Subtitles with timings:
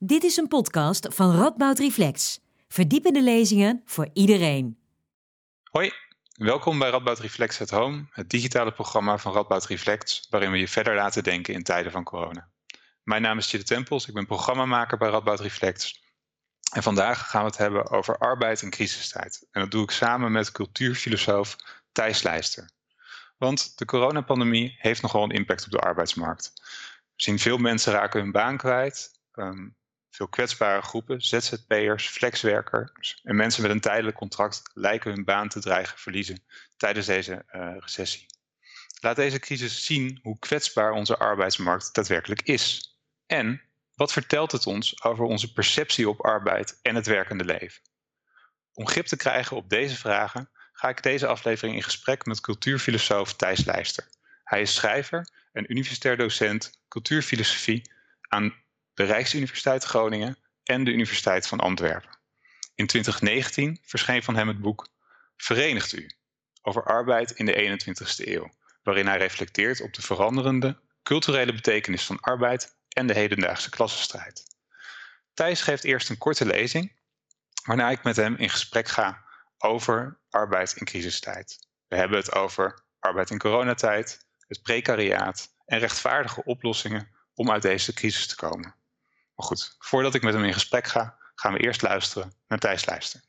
[0.00, 2.40] Dit is een podcast van Radboud Reflex.
[2.68, 4.78] Verdiepende lezingen voor iedereen.
[5.70, 5.92] Hoi,
[6.34, 10.68] welkom bij Radboud Reflex at Home, het digitale programma van Radboud Reflex, waarin we je
[10.68, 12.48] verder laten denken in tijden van corona.
[13.02, 16.02] Mijn naam is Chille Tempels, ik ben programmamaker bij Radboud Reflex.
[16.72, 19.46] En vandaag gaan we het hebben over arbeid in crisistijd.
[19.50, 21.56] En dat doe ik samen met cultuurfilosoof
[21.92, 22.70] Thijs Leijster.
[23.36, 26.52] Want de coronapandemie heeft nogal een impact op de arbeidsmarkt.
[26.54, 29.20] We zien veel mensen raken hun baan kwijt.
[29.34, 29.76] Um,
[30.18, 35.60] veel kwetsbare groepen, ZZP'ers, flexwerkers en mensen met een tijdelijk contract lijken hun baan te
[35.60, 36.44] dreigen verliezen
[36.76, 38.26] tijdens deze uh, recessie.
[39.00, 42.96] Laat deze crisis zien hoe kwetsbaar onze arbeidsmarkt daadwerkelijk is.
[43.26, 43.62] En
[43.94, 47.82] wat vertelt het ons over onze perceptie op arbeid en het werkende leven?
[48.72, 53.34] Om grip te krijgen op deze vragen ga ik deze aflevering in gesprek met cultuurfilosoof
[53.34, 54.08] Thijs Leijster.
[54.44, 58.66] Hij is schrijver en universitair docent cultuurfilosofie aan
[58.98, 62.18] de Rijksuniversiteit Groningen en de Universiteit van Antwerpen.
[62.74, 64.88] In 2019 verscheen van hem het boek
[65.36, 66.10] Verenigt u
[66.62, 68.50] over arbeid in de 21ste eeuw,
[68.82, 74.42] waarin hij reflecteert op de veranderende culturele betekenis van arbeid en de hedendaagse klassenstrijd.
[75.34, 76.92] Thijs geeft eerst een korte lezing,
[77.64, 79.24] waarna ik met hem in gesprek ga
[79.58, 81.58] over arbeid in crisistijd.
[81.88, 87.92] We hebben het over arbeid in coronatijd, het precariaat en rechtvaardige oplossingen om uit deze
[87.92, 88.76] crisis te komen.
[89.38, 92.86] Maar goed, voordat ik met hem in gesprek ga, gaan we eerst luisteren naar Thijs
[92.86, 93.20] Lijster.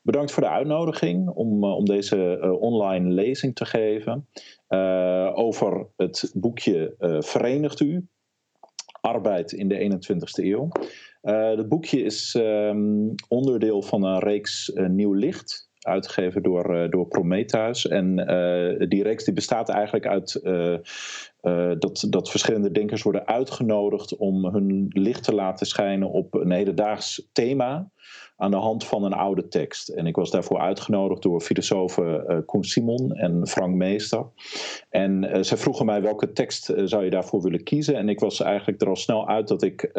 [0.00, 4.28] Bedankt voor de uitnodiging om, uh, om deze uh, online lezing te geven
[4.68, 8.08] uh, over het boekje Verenigt U,
[9.00, 10.68] Arbeid in de 21ste eeuw.
[11.56, 17.88] het boekje is um, onderdeel van een reeks Nieuw Licht, uitgegeven door, uh, door Prometheus.
[17.88, 20.78] En uh, die reeks die bestaat eigenlijk uit uh,
[21.78, 27.28] dat, dat verschillende denkers worden uitgenodigd om hun licht te laten schijnen op een hedendaags
[27.32, 27.90] thema
[28.36, 29.88] aan de hand van een oude tekst.
[29.88, 34.26] En ik was daarvoor uitgenodigd door filosofen uh, Koen Simon en Frank Meester.
[34.90, 37.94] En uh, vroegen mij welke tekst zou je daarvoor willen kiezen.
[37.94, 39.90] En ik was eigenlijk er al snel uit dat ik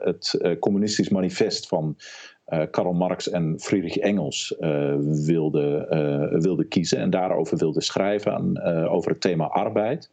[0.00, 1.96] het communistisch manifest van
[2.46, 4.94] uh, Karl Marx en Friedrich Engels uh,
[5.26, 10.10] wilde, uh, wilde kiezen en daarover wilde schrijven aan, over het thema arbeid.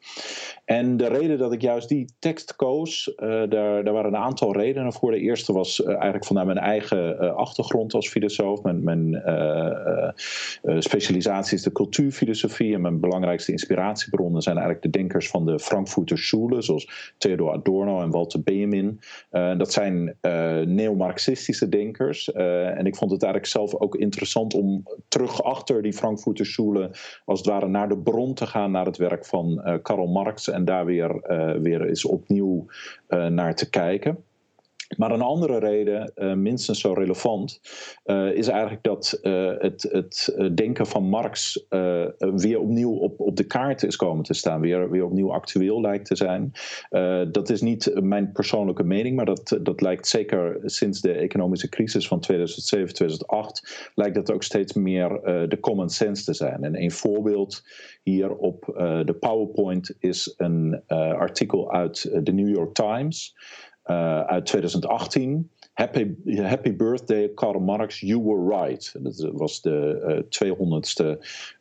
[0.65, 3.47] En de reden dat ik juist die tekst koos, daar,
[3.83, 5.11] daar waren een aantal redenen voor.
[5.11, 8.61] De eerste was eigenlijk vanuit mijn eigen achtergrond als filosoof.
[8.61, 9.21] Mijn,
[10.79, 16.17] specialisatie is de cultuurfilosofie en mijn belangrijkste inspiratiebronnen zijn eigenlijk de denkers van de Frankfurter
[16.17, 18.99] Schule, zoals Theodor Adorno en Walter Benjamin.
[19.31, 20.17] dat zijn
[20.65, 22.31] neo-Marxistische denkers.
[22.31, 26.89] En ik vond het eigenlijk zelf ook interessant om terug achter die Frankfurter Schule,
[27.25, 30.65] als het ware naar de bron te gaan, naar het werk van Karl Marx en
[30.65, 32.65] daar weer, uh, weer eens opnieuw
[33.29, 34.23] naar te kijken.
[34.97, 37.61] Maar een andere reden, uh, minstens zo relevant,
[38.05, 41.65] uh, is eigenlijk dat uh, het, het denken van Marx
[42.17, 46.05] weer opnieuw op, op de kaart is komen te staan, weer, weer opnieuw actueel lijkt
[46.05, 46.51] te zijn.
[47.31, 52.07] dat is niet mijn persoonlijke mening, maar dat, dat lijkt zeker sinds de economische crisis
[52.07, 55.09] van 2007, 2008, lijkt dat ook steeds meer
[55.47, 56.63] de common sense te zijn.
[56.63, 57.63] En een voorbeeld
[58.03, 58.63] hier op
[59.05, 63.35] de PowerPoint is een artikel uit de New York Times.
[63.85, 65.49] Uh, uit 2018.
[65.73, 68.95] Happy, happy birthday, Karl Marx, you were right.
[68.99, 71.05] Dat was de uh, 200ste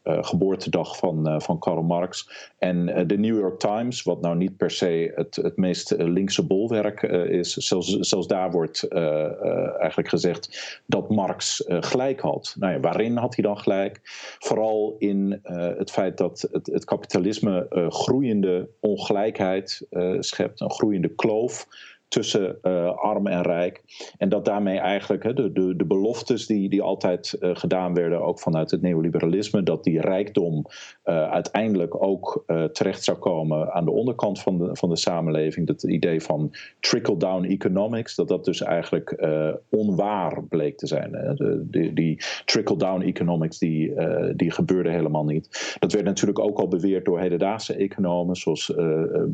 [0.05, 2.31] uh, geboortedag van, van Karl Marx.
[2.59, 7.03] En de New York Times, wat nou niet per se het, het meest linkse bolwerk
[7.03, 12.55] is, zelfs, zelfs daar wordt eigenlijk gezegd dat Marx gelijk had.
[12.59, 14.00] Nou ja, waarin had hij dan gelijk?
[14.38, 15.41] Vooral in
[15.78, 19.87] het feit dat het, het kapitalisme groeiende ongelijkheid
[20.19, 21.66] schept, een groeiende kloof
[22.12, 23.83] tussen uh, arm en rijk.
[24.19, 28.41] En dat daarmee eigenlijk de, de, de beloftes die, die altijd uh, gedaan werden, ook
[28.41, 30.67] vanuit het neoliberalisme, dat die rijkdom
[31.05, 35.67] uh, uiteindelijk ook terecht zou komen aan de onderkant van de, van de samenleving.
[35.67, 36.50] Dat idee van
[36.81, 39.26] trickle-down economics, dat dat dus eigenlijk
[39.70, 41.11] onwaar bleek te zijn.
[41.11, 43.93] De, die, die trickle-down economics, die,
[44.37, 45.76] die gebeurde helemaal niet.
[45.79, 48.73] Dat werd natuurlijk ook al beweerd door hedendaagse economen, zoals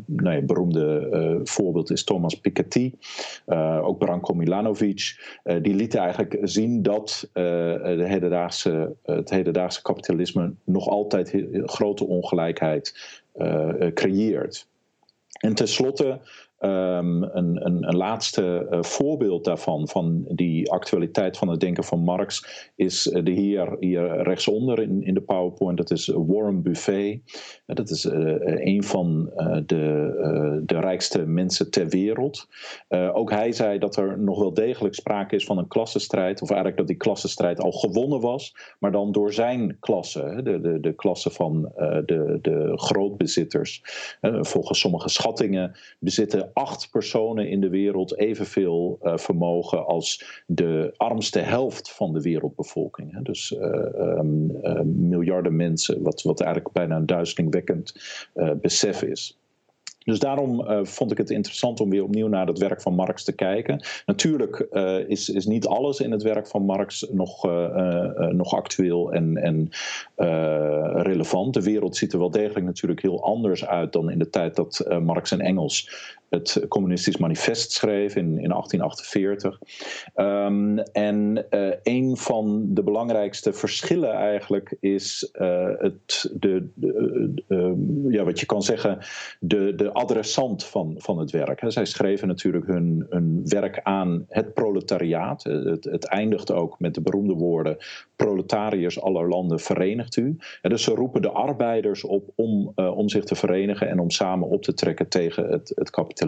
[0.05, 6.37] nou ja, beroemde voorbeeld is Thomas Piketty uh, ook Branko Milanovic, uh, die lieten eigenlijk
[6.41, 13.21] zien dat de hedendaagse, het hedendaagse kapitalisme nog altijd grote ongelijkheid
[13.93, 14.67] creëert.
[15.39, 16.19] En tenslotte
[16.61, 21.99] Um, een, een, een, laatste uh, voorbeeld daarvan, van die actualiteit van het denken van
[21.99, 22.45] Marx,
[22.75, 25.77] is uh, de heer hier rechtsonder in, in de PowerPoint.
[25.77, 27.21] Dat is Warren Buffet.
[27.65, 29.31] Uh, dat is een van
[29.65, 32.47] de, de rijkste mensen ter wereld.
[33.13, 36.77] ook hij zei dat er nog wel degelijk sprake is van een klassenstrijd, of eigenlijk
[36.77, 41.29] dat die klassenstrijd al gewonnen was, maar dan door zijn klasse, de, de, de klasse
[41.29, 41.61] van
[42.05, 43.81] de, de grootbezitters.
[44.21, 51.39] volgens sommige schattingen bezitten acht personen in de wereld evenveel uh, vermogen als de armste
[51.39, 53.13] helft van de wereldbevolking.
[53.13, 53.21] Hè.
[53.21, 53.59] Dus uh,
[54.17, 57.93] um, uh, miljarden mensen, wat, wat eigenlijk bijna een duizelingwekkend
[58.61, 59.37] besef is.
[60.03, 63.35] Dus daarom vond ik het interessant om weer opnieuw naar het werk van Marx te
[63.35, 63.83] kijken.
[64.05, 64.67] Natuurlijk
[65.07, 67.43] is, is niet alles in het werk van Marx nog,
[68.31, 69.69] nog actueel en, en
[71.01, 71.53] relevant.
[71.53, 74.85] De wereld ziet er wel degelijk natuurlijk heel anders uit dan in de tijd dat
[75.01, 75.89] Marx en Engels
[76.29, 79.59] het Communistisch Manifest schreef in, in 1848.
[80.15, 88.13] Um, en uh, een van de belangrijkste verschillen eigenlijk is uh, het, de, de uh,
[88.13, 88.97] ja, wat je kan zeggen,
[89.39, 91.63] de, de adressant van, van het werk.
[91.67, 95.43] Zij schreven natuurlijk hun, hun werk aan het proletariaat.
[95.43, 97.77] Het, het eindigt ook met de beroemde woorden:
[98.15, 100.37] proletariërs aller landen verenigt u.
[100.61, 104.63] Dus ze roepen de arbeiders op om, om zich te verenigen en om samen op
[104.63, 106.18] te trekken tegen het, het kapitalisme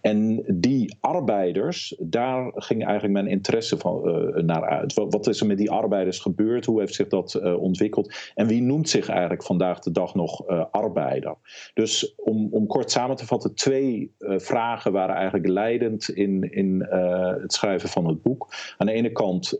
[0.00, 4.94] En die arbeiders, daar ging eigenlijk mijn interesse van, uh, naar uit.
[4.94, 6.64] Wat, is er met die arbeiders gebeurd?
[6.64, 8.14] Hoe heeft zich dat uh, ontwikkeld?
[8.34, 11.34] En wie noemt zich eigenlijk vandaag de dag nog uh, arbeider?
[11.74, 16.86] Dus om, om kort samen te vatten, twee vragen waren eigenlijk leidend in, in
[17.40, 18.54] het schrijven van het boek.
[18.78, 19.58] Aan de ene kant,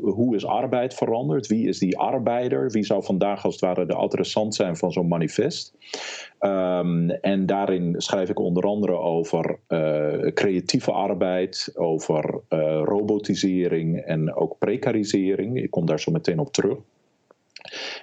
[0.00, 1.46] hoe is arbeid veranderd?
[1.46, 2.70] Wie is die arbeider?
[2.70, 5.74] Wie zou vandaag als het ware de adressant zijn van zo'n manifest?
[6.40, 14.34] Um, en daarin schrijf ik onder andere over uh, creatieve arbeid, over uh, robotisering en
[14.34, 15.62] ook precarisering.
[15.62, 16.78] Ik kom daar zo meteen op terug.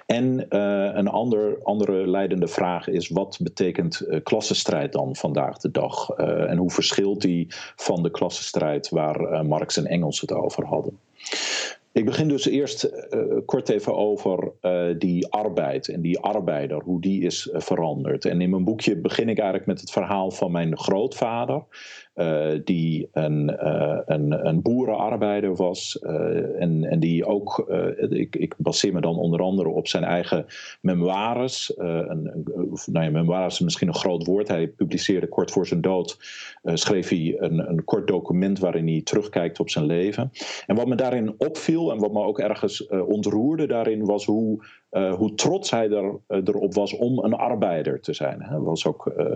[0.06, 5.70] En uh, een ander, andere leidende vraag is: wat betekent uh, klassenstrijd dan vandaag de
[5.70, 6.08] dag?
[6.08, 10.98] En hoe verschilt die van de klassenstrijd waar Marx en Engels het over hadden?
[11.96, 17.00] Ik begin dus eerst uh, kort even over uh, die arbeid en die arbeider, hoe
[17.00, 18.24] die is uh, veranderd.
[18.24, 21.64] En in mijn boekje begin ik eigenlijk met het verhaal van mijn grootvader.
[22.16, 25.98] Uh, die een, uh, een, een boerenarbeider was.
[26.02, 27.58] Uh, en, en die ook,
[28.08, 30.46] ik, ik baseer me dan onder andere op zijn eigen
[30.80, 31.72] memoires.
[31.76, 32.44] een,
[32.86, 34.48] nou ja, memoires is misschien een groot woord.
[34.48, 36.18] Hij publiceerde kort voor zijn dood,
[36.62, 40.30] schreef hij een, een kort document waarin hij terugkijkt op zijn leven.
[40.66, 45.14] En wat me daarin opviel en wat me ook ergens ontroerde daarin was hoe uh,
[45.14, 48.42] hoe trots hij er, uh, erop was om een arbeider te zijn.
[48.42, 49.26] Hij was ook uh,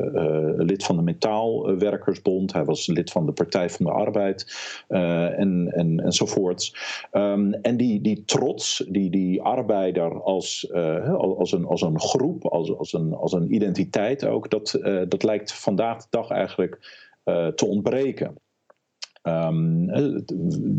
[0.56, 4.46] lid van de Metaalwerkersbond, hij was lid van de Partij van de Arbeid
[4.88, 6.74] en, en, enzovoorts.
[7.12, 10.72] Um, en die, die trots, die, die arbeider als,
[11.16, 15.52] als, een, als een groep, als, als, een, als een identiteit ook, dat, dat lijkt
[15.52, 16.78] vandaag de dag eigenlijk
[17.54, 18.36] te ontbreken.
[19.22, 19.90] Um,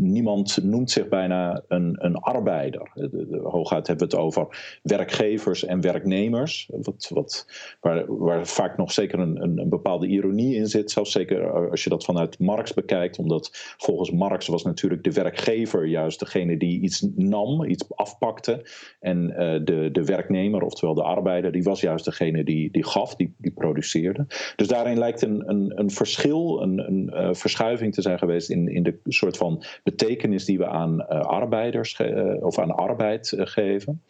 [0.00, 2.90] niemand noemt zich bijna een, een arbeider.
[2.94, 6.68] De, hooguit hebben we het over werkgevers en werknemers.
[6.72, 7.46] Wat, wat,
[7.80, 10.90] waar, waar vaak nog zeker een, een, bepaalde ironie in zit.
[10.90, 13.18] Zelfs zeker als je dat vanuit Marx bekijkt.
[13.18, 18.66] Omdat volgens Marx was natuurlijk de werkgever juist degene die iets nam, iets afpakte.
[19.00, 19.26] En
[19.64, 23.52] de, de werknemer, oftewel de arbeider, die was juist degene die, die gaf, die, die
[23.52, 24.26] produceerde.
[24.56, 28.82] Dus daarin lijkt een, een, een verschil, een, een verschuiving te zijn geweest in, in
[28.82, 34.02] de soort van betekenis die we aan uh, arbeiders uh, of aan arbeid uh, geven.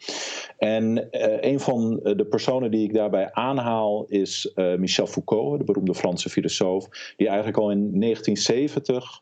[0.57, 1.07] En
[1.47, 7.13] een van de personen die ik daarbij aanhaal is Michel Foucault, de beroemde Franse filosoof,
[7.17, 9.21] die eigenlijk al in 1970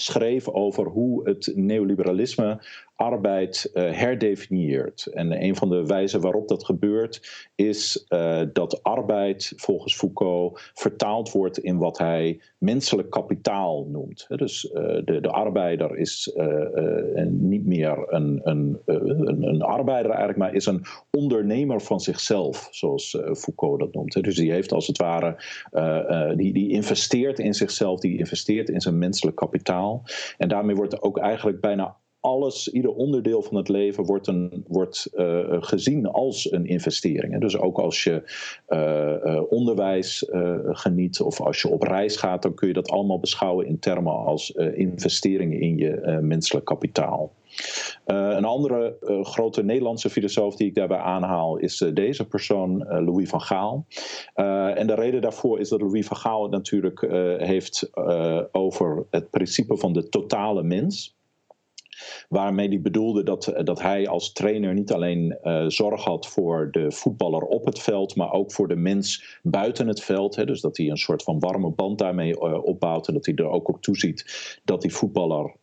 [0.00, 2.60] schreef over hoe het neoliberalisme
[3.00, 5.06] arbeid uh, herdefinieert.
[5.06, 11.32] En een van de wijzen waarop dat gebeurt is uh, dat arbeid volgens Foucault vertaald
[11.32, 14.26] wordt in wat hij menselijk kapitaal noemt.
[14.28, 14.72] Dus uh,
[15.04, 16.32] de, de arbeider is
[17.28, 23.18] niet meer een, een, een, een, arbeider eigenlijk, maar is een ondernemer van zichzelf, zoals
[23.32, 24.22] Foucault dat noemt.
[24.22, 25.36] Dus die heeft als het ware,
[26.36, 29.89] die, die investeert in zichzelf, die investeert in zijn menselijk kapitaal.
[30.38, 35.08] En daarmee wordt ook eigenlijk bijna alles, ieder onderdeel van het leven wordt, een, wordt
[35.60, 37.40] gezien als een investering.
[37.40, 38.22] Dus ook als je
[39.48, 40.30] onderwijs
[40.64, 44.12] geniet of als je op reis gaat, dan kun je dat allemaal beschouwen in termen
[44.12, 47.32] als investeringen in je menselijk kapitaal.
[48.06, 52.78] Uh, een andere uh, grote Nederlandse filosoof die ik daarbij aanhaal is uh, deze persoon,
[52.78, 53.86] Louis van Gaal.
[54.74, 57.00] en de reden daarvoor is dat Louis van Gaal het natuurlijk
[57.40, 57.90] heeft
[58.52, 61.18] over het principe van de totale mens.
[62.30, 66.68] Waarmee hij bedoelde dat, eh, dat hij als trainer niet alleen uh, zorg had voor
[66.70, 70.36] de voetballer op het veld, maar ook voor de mens buiten het veld.
[70.36, 70.44] Hè.
[70.44, 73.08] Dus dat hij een soort van warme band daarmee uh, opbouwt.
[73.08, 75.54] En dat hij er ook op toeziet dat die voetballer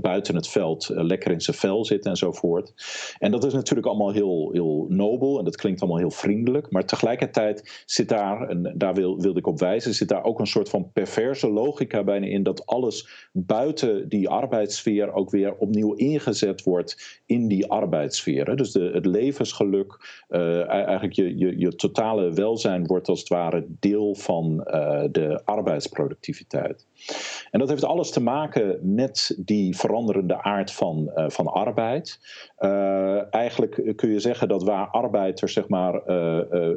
[0.00, 2.72] buiten het veld lekker in zijn vel zit enzovoort.
[3.18, 6.70] En dat is natuurlijk allemaal heel, heel nobel en dat klinkt allemaal heel vriendelijk.
[6.70, 10.46] Maar tegelijkertijd zit daar, en daar wil, wilde ik op wijzen, zit daar ook een
[10.46, 16.62] soort van perverse logica bijna in dat alles buiten die arbeidssfeer ook weer opnieuw ingezet
[16.62, 18.56] wordt in die arbeidssfeer.
[18.56, 23.66] Dus de, het levensgeluk, uh, eigenlijk je, je, je totale welzijn wordt als het ware
[23.68, 26.86] deel van uh, de arbeidsproductiviteit.
[27.50, 32.18] En dat heeft alles te maken met die veranderende aard van, uh, van arbeid.
[33.30, 36.00] eigenlijk kun je zeggen dat waar arbeid er zeg maar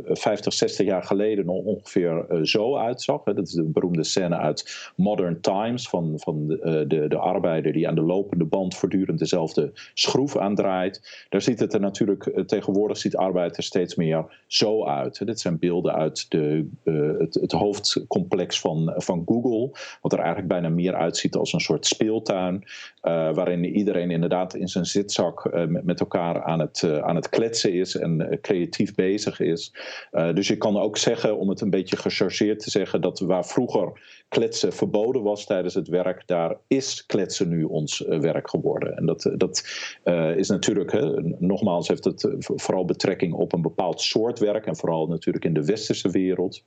[0.05, 3.23] 50, 60 jaar geleden nog ongeveer zo uitzag.
[3.23, 7.73] Hè, dat is de beroemde scène uit Modern Times van, van de, de, de arbeider
[7.73, 11.25] die aan de lopende band voortdurend dezelfde schroef aandraait.
[11.29, 15.25] Daar ziet het er natuurlijk, eh, tegenwoordig ziet arbeid er steeds meer zo uit.
[15.25, 19.69] Dit zijn beelden uit de, uh, het, het, hoofdcomplex van, van Google,
[20.01, 24.85] wat eigenlijk bijna meer uitziet als een soort speeltuin, uh, waarin iedereen inderdaad in zijn
[24.85, 29.73] zitzak uh, met, elkaar aan het, aan het kletsen is en creatief bezig is.
[30.33, 33.91] dus je kan ook zeggen, om het een beetje gechargeerd te zeggen, dat waar vroeger
[34.27, 38.97] kletsen verboden was tijdens het werk, daar is kletsen nu ons werk geworden.
[38.97, 39.63] En dat, dat
[40.35, 40.91] is natuurlijk,
[41.39, 45.53] nogmaals, heeft het eh, vooral betrekking op een bepaald soort werk en vooral natuurlijk in
[45.53, 46.63] de westerse wereld.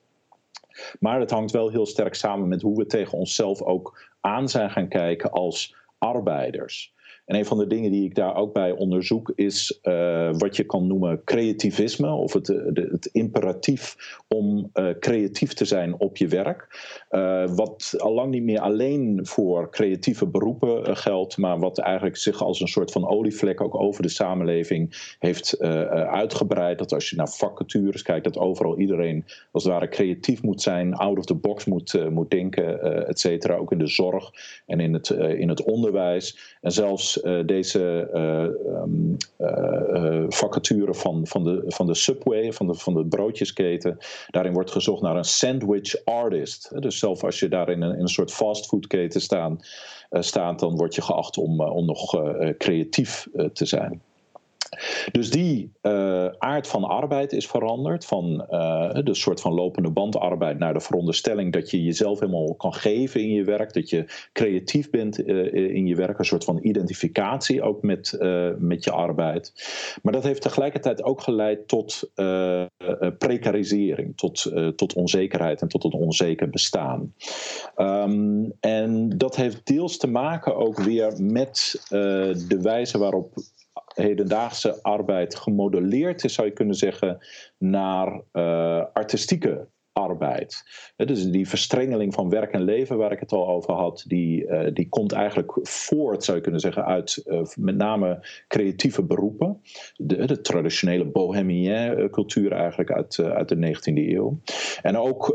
[1.00, 4.70] Maar het hangt wel heel sterk samen met hoe we tegen onszelf ook aan zijn
[4.70, 6.94] gaan kijken als arbeiders.
[7.24, 10.64] En een van de dingen die ik daar ook bij onderzoek is uh, wat je
[10.64, 13.96] kan noemen creativisme, of het, de, het imperatief
[14.28, 16.90] om uh, creatief te zijn op je werk.
[17.54, 22.60] Wat al lang niet meer alleen voor creatieve beroepen geldt, maar wat eigenlijk zich als
[22.60, 26.78] een soort van olievlek ook over de samenleving heeft uitgebreid.
[26.78, 30.94] Dat als je naar vacatures kijkt, dat overal iedereen als het ware creatief moet zijn,
[30.94, 33.56] out of the box moet, moet denken, et cetera.
[33.56, 34.30] Ook in de zorg
[34.66, 36.51] en in het, in het onderwijs.
[36.62, 38.08] En zelfs uh, deze
[38.66, 39.16] um,
[40.28, 43.98] vacature van, van, de, van de Subway, van de, van de broodjesketen.
[44.30, 46.82] Daarin wordt gezocht naar een sandwich artist.
[46.82, 49.60] Dus zelf als je daar in een, een soort fastfoodketen staan,
[50.10, 52.22] staat, dan word je geacht om, om nog
[52.58, 54.02] creatief te zijn.
[55.10, 58.04] Dus die uh, aard van arbeid is veranderd.
[58.04, 62.74] Van uh, de soort van lopende bandarbeid naar de veronderstelling dat je jezelf helemaal kan
[62.74, 63.72] geven in je werk.
[63.72, 66.18] Dat je creatief bent uh, in je werk.
[66.18, 68.16] Een soort van identificatie ook met,
[68.58, 69.52] met je arbeid.
[70.02, 72.10] Maar dat heeft tegelijkertijd ook geleid tot
[73.18, 74.16] precarisering.
[74.16, 77.14] Tot, tot onzekerheid en tot een onzeker bestaan.
[77.76, 83.34] Um, en dat heeft deels te maken ook weer met de wijze waarop
[83.94, 87.18] hedendaagse arbeid gemodelleerd is, zou je kunnen zeggen,
[87.58, 90.62] naar uh, artistieke arbeid.
[90.96, 94.66] Dus die verstrengeling van werk en leven waar ik het al over had, die, uh,
[94.72, 99.60] die komt eigenlijk voort, zou je kunnen zeggen, uit uh, met name creatieve beroepen.
[99.96, 104.38] De, de traditionele bohemien cultuur eigenlijk uit, uit de 19e eeuw.
[104.82, 105.34] En ook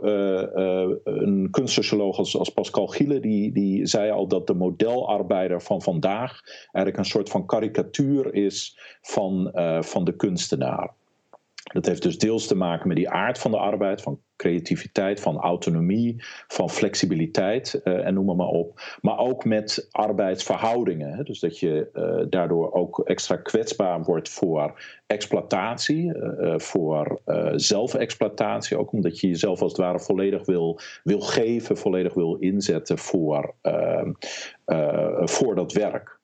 [1.04, 6.98] een kunstsocioloog als, Pascal Gille, die, die zei al dat de modelarbeider van vandaag eigenlijk
[6.98, 9.52] een soort van karikatuur is van,
[9.84, 10.94] van de kunstenaar.
[11.74, 15.38] Dat heeft dus deels te maken met die aard van de arbeid, van creativiteit, van
[15.38, 16.16] autonomie,
[16.48, 18.98] van flexibiliteit uh, en noem maar, op.
[19.02, 21.14] Maar ook met arbeidsverhoudingen.
[21.14, 21.24] Hè?
[21.24, 27.22] Dus dat je uh, daardoor ook extra kwetsbaar wordt voor exploitatie, uh, voor
[27.56, 28.78] zelfexploitatie.
[28.78, 33.54] Ook omdat je jezelf als het ware volledig wil, wil geven, volledig wil inzetten voor,
[35.26, 36.17] voor dat werk.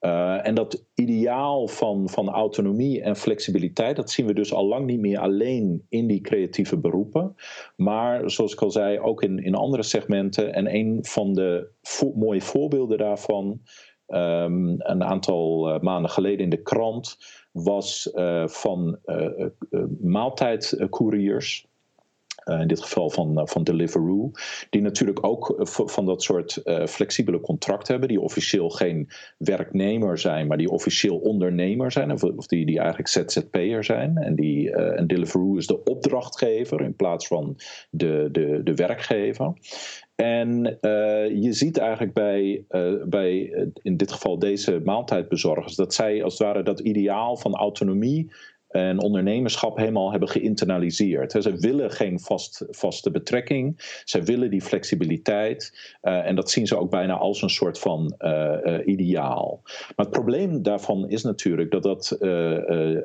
[0.00, 4.86] Uh, en dat ideaal van, van autonomie en flexibiliteit, dat zien we dus al lang
[4.86, 7.34] niet meer alleen in die creatieve beroepen,
[7.76, 10.54] maar zoals ik al zei, ook in, in andere segmenten.
[10.54, 11.70] En een van de
[12.14, 13.60] mooie voorbeelden daarvan,
[14.06, 17.18] um, een aantal uh, maanden geleden in de krant,
[17.52, 18.98] was uh, van
[20.00, 21.67] maaltijdcouriers.
[22.48, 24.30] In dit geval van, van Deliveroo,
[24.70, 30.56] die natuurlijk ook van dat soort flexibele contracten hebben, die officieel geen werknemer zijn, maar
[30.56, 34.16] die officieel ondernemer zijn, of, die, die eigenlijk ZZP'er zijn.
[34.16, 37.56] En, die, en Deliveroo is de opdrachtgever in plaats van
[37.90, 39.52] de, de, de werkgever.
[40.14, 40.78] En
[41.40, 42.64] je ziet eigenlijk bij,
[43.08, 43.52] bij,
[43.82, 48.30] in dit geval deze maaltijdbezorgers, dat zij als het ware dat ideaal van autonomie
[48.68, 51.32] en ondernemerschap helemaal hebben geïnternaliseerd.
[51.32, 56.78] Ze willen geen vast, vaste betrekking, zij willen die flexibiliteit uh, en dat zien ze
[56.78, 59.60] ook bijna als een soort van uh, uh, ideaal.
[59.64, 62.16] Maar het probleem daarvan is natuurlijk dat dat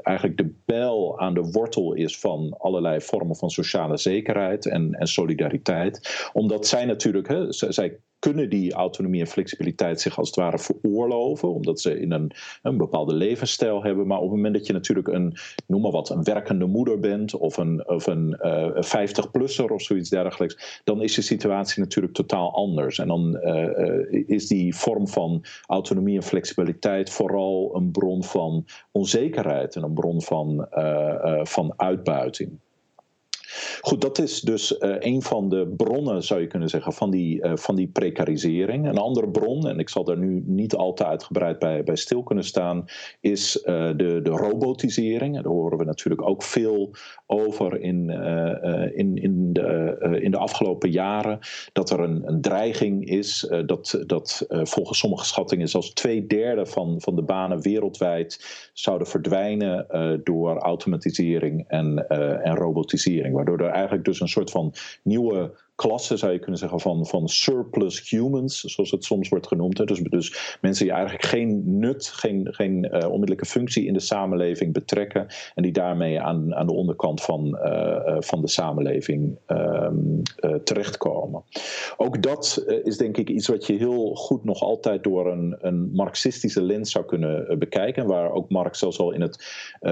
[0.01, 5.07] eigenlijk de bijl aan de wortel is van allerlei vormen van sociale zekerheid en, en
[5.07, 6.29] solidariteit.
[6.33, 11.53] Omdat zij natuurlijk, hè, zij kunnen die autonomie en flexibiliteit zich als het ware veroorloven,
[11.53, 14.07] omdat ze in een, een bepaalde levensstijl hebben.
[14.07, 15.37] Maar op het moment dat je natuurlijk een,
[15.67, 19.81] noem maar wat, een werkende moeder bent of een, of een uh, eh, 50-plusser of
[19.81, 22.99] zoiets dergelijks, dan is je situatie natuurlijk totaal anders.
[22.99, 29.75] En dan uh, is die vorm van autonomie en flexibiliteit vooral een bron van onzekerheid
[29.75, 30.67] en een bron van,
[31.43, 32.59] van uitbuiting.
[33.81, 37.45] Goed, dat is dus uh, een van de bronnen, zou je kunnen zeggen, van die,
[37.45, 38.87] uh, van die precarisering.
[38.87, 42.23] Een andere bron, en ik zal daar nu niet al te uitgebreid bij, bij stil
[42.23, 42.85] kunnen staan,
[43.19, 43.63] is uh,
[43.95, 45.35] de, de robotisering.
[45.35, 46.95] Daar horen we natuurlijk ook veel
[47.27, 48.09] over in,
[48.95, 51.39] in, in, de, in de afgelopen jaren.
[51.73, 57.01] Dat er een, een dreiging is, dat, dat volgens sommige schattingen zelfs twee derde van,
[57.01, 58.39] van de banen wereldwijd
[58.73, 59.87] zouden verdwijnen
[60.23, 62.07] door automatisering en,
[62.43, 64.73] en robotisering Waardoor er eigenlijk dus een soort van
[65.03, 69.77] nieuwe klasse, zou je kunnen zeggen, van, van surplus humans, zoals het soms wordt genoemd.
[69.77, 69.85] Hè.
[69.85, 74.73] Dus, dus mensen die eigenlijk geen nut, geen, geen uh, onmiddellijke functie in de samenleving
[74.73, 79.89] betrekken en die daarmee aan, aan de onderkant van, uh, van de samenleving uh,
[80.63, 81.43] terechtkomen.
[81.97, 85.91] Ook dat is denk ik iets wat je heel goed nog altijd door een, een
[85.93, 89.45] marxistische lens zou kunnen bekijken, waar ook Marx zelfs al in het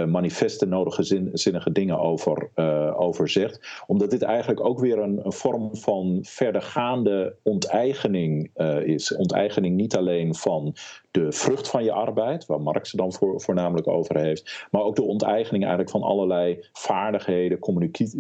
[0.08, 2.50] manifest de nodige zin, zinnige dingen over,
[2.96, 3.84] over zegt.
[3.88, 9.16] Omdat dit eigenlijk ook weer een vorm van verdergaande onteigening uh, is.
[9.16, 10.76] Onteigening niet alleen van
[11.12, 14.96] de vrucht van je arbeid, waar Marx er dan voor, voornamelijk over heeft, maar ook
[14.96, 17.60] de onteigening eigenlijk van allerlei vaardigheden,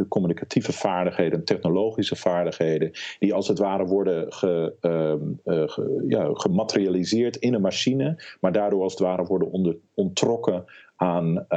[0.08, 7.53] communicatieve vaardigheden, technologische vaardigheden, die als het ware worden ge, uh, ge, ja, gematerialiseerd in
[7.53, 10.65] een machine, maar daardoor als het ware worden onder, ontrokken
[10.96, 11.51] aan,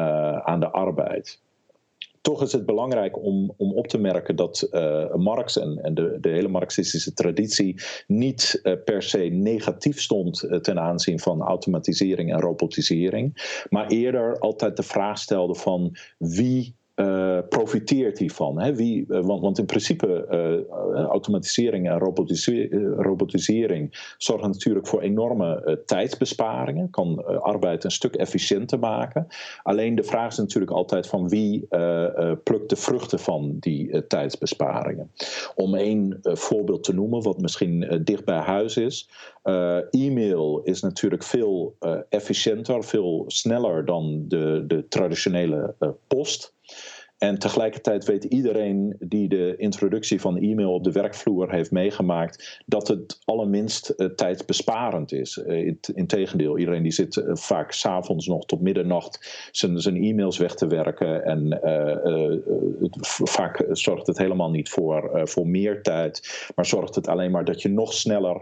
[0.44, 1.42] aan de arbeid
[2.24, 6.18] toch is het belangrijk om, om op te merken dat uh, Marx en, en de,
[6.20, 12.32] de hele Marxistische traditie niet uh, per se negatief stond uh, ten aanzien van automatisering
[12.32, 18.60] en robotisering, maar eerder altijd de vraag stelde van wie uh, profiteert hiervan?
[18.60, 18.74] Hè?
[18.74, 21.98] Wie, uh, want, want, in principe uh, automatisering en
[22.96, 29.26] robotisering zorgen natuurlijk voor enorme tijdsbesparingen, kan arbeid een stuk efficiënter maken.
[29.62, 31.66] Alleen de vraag is natuurlijk altijd van wie
[32.42, 35.10] plukt de vruchten van die tijdsbesparingen.
[35.54, 39.08] Om één voorbeeld te noemen, wat misschien dicht bij huis is.
[39.90, 41.76] e-mail is natuurlijk veel
[42.08, 45.74] efficiënter, veel sneller dan de, de traditionele
[46.06, 46.54] post.
[47.24, 52.88] En tegelijkertijd weet iedereen die de introductie van e-mail op de werkvloer heeft meegemaakt, dat
[52.88, 55.36] het allerminst uh, tijdbesparend is.
[55.46, 60.54] Uh, Integendeel, iedereen die zit uh, vaak s'avonds nog tot middernacht zijn, zijn e-mails weg
[60.54, 61.24] te werken.
[61.24, 61.60] En
[63.24, 67.62] vaak zorgt het helemaal niet voor, voor meer tijd, maar zorgt het alleen maar dat
[67.62, 68.40] je nog sneller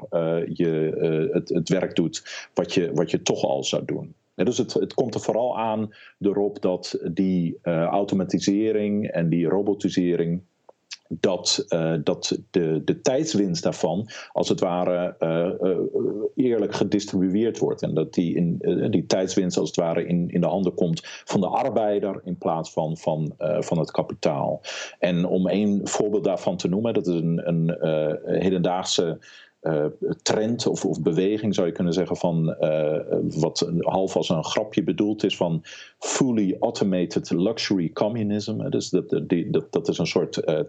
[0.53, 4.75] je, het, het werk doet wat je, wat je toch al zou doen dus het,
[4.75, 10.43] het, komt er vooral aan erop dat die uh, automatisering en die robotisering.
[11.21, 17.83] Dat, uh, dat de, de tijdswinst daarvan als het ware uh, eerlijk gedistribueerd wordt.
[17.83, 18.57] En dat die, in,
[18.91, 22.73] die tijdswinst als het ware in, in de handen komt van de arbeider in plaats
[22.73, 24.61] van van, van het kapitaal.
[24.99, 27.77] En om één voorbeeld daarvan te noemen, dat is een, een
[28.41, 29.19] hedendaagse
[29.63, 29.85] uh,
[30.23, 32.99] trend of, of, beweging, zou je kunnen zeggen, van uh,
[33.41, 35.61] wat half als een grapje bedoeld is van
[35.99, 38.71] fully automated luxury communism.
[38.71, 39.09] Dus dat,
[39.51, 40.61] dat, dat is een soort uh,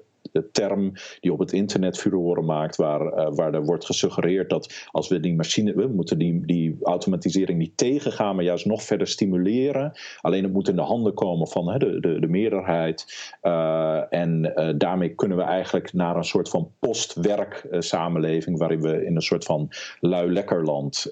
[0.52, 5.08] term die op het internet furoren maakt, waar, uh, waar er wordt gesuggereerd dat als
[5.08, 9.92] we die machine, we moeten die, die automatisering niet tegengaan, maar juist nog verder stimuleren.
[10.22, 13.06] Alleen het moet in de handen komen van hè, de, de, de meerderheid.
[13.44, 19.06] Uh, en uh, daarmee kunnen we eigenlijk naar een soort van postwerk samenleving, waarin we
[19.06, 21.12] in een soort van lui-lekkerland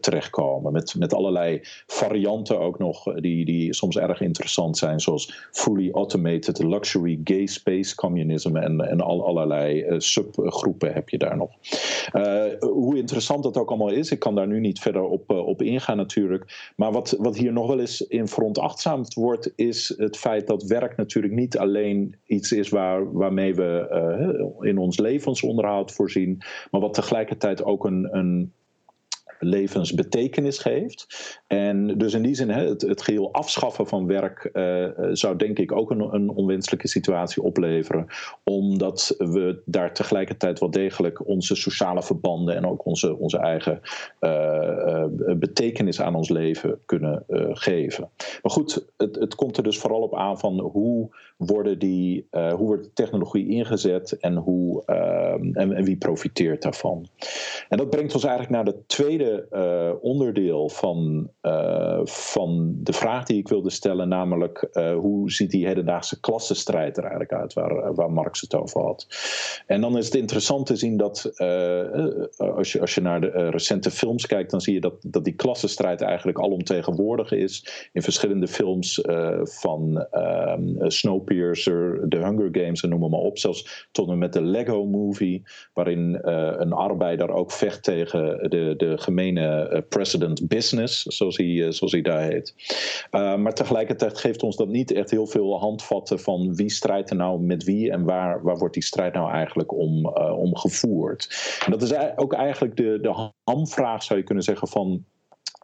[0.00, 0.72] terechtkomen.
[0.72, 6.62] Met, met allerlei varianten ook nog, die, die soms erg interessant zijn, zoals fully automated
[6.62, 11.50] luxury gay space communisme en, en al, allerlei subgroepen heb je daar nog.
[12.60, 15.96] hoe interessant dat ook allemaal is, ik kan daar nu niet verder op, op ingaan
[15.96, 16.72] natuurlijk.
[16.76, 20.96] Maar wat, wat hier nog wel eens in veronachtzaamd wordt, is het feit dat werk
[20.96, 27.64] natuurlijk niet alleen iets is waar, waarmee we in ons levensonderhoud voorzien, maar wat tegelijkertijd
[27.64, 28.52] ook een, een
[29.38, 31.06] levensbetekenis geeft.
[31.46, 35.72] En dus in die zin, het, het geheel afschaffen van werk uh, zou denk ik
[35.72, 38.06] ook een, een, onwenselijke situatie opleveren.
[38.44, 43.80] Omdat we daar tegelijkertijd wel degelijk onze sociale verbanden en ook onze, onze eigen
[44.20, 45.04] uh,
[45.36, 48.08] betekenis aan ons leven kunnen geven.
[48.42, 52.66] Maar goed, het, het komt er dus vooral op aan van hoe, worden die, hoe
[52.66, 57.06] wordt technologie ingezet en, hoe, en, en wie profiteert daarvan.
[57.68, 63.24] En dat brengt ons eigenlijk naar de tweede uh, onderdeel van, uh, van de vraag
[63.24, 67.94] die ik wilde stellen, namelijk uh, hoe ziet die hedendaagse klassenstrijd er eigenlijk uit, waar,
[67.94, 69.06] waar Marx het over had.
[69.66, 71.32] En dan is het interessant te zien dat
[72.36, 75.34] als, je, als je naar de recente films kijkt, dan zie je dat, dat die
[75.34, 79.00] klassenstrijd eigenlijk alomtegenwoordig is in verschillende films
[79.42, 84.42] van um, Snowpiercer, The Hunger Games en noem maar op, zelfs tot en met de
[84.42, 91.36] Lego Movie, waarin een arbeider ook vecht tegen de, de gemene uh, president business, zoals
[91.36, 92.54] hij, uh, zoals hij daar heet.
[93.10, 97.16] Uh, maar tegelijkertijd geeft ons dat niet echt heel veel handvatten van wie strijdt er
[97.16, 101.28] nou met wie en waar, waar wordt die strijd nou eigenlijk om, om gevoerd.
[101.64, 105.04] En dat is ook eigenlijk de, de hamvraag, zou je kunnen zeggen, van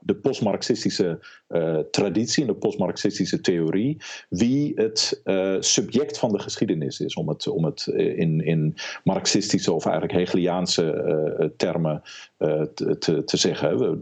[0.03, 3.97] de postmarxistische uh, traditie en de postmarxistische theorie
[4.29, 9.73] wie het uh, subject van de geschiedenis is, om het, om het in, in marxistische
[9.73, 12.03] of eigenlijk Hegeliaanse termen
[12.75, 13.99] te, te, zeggen.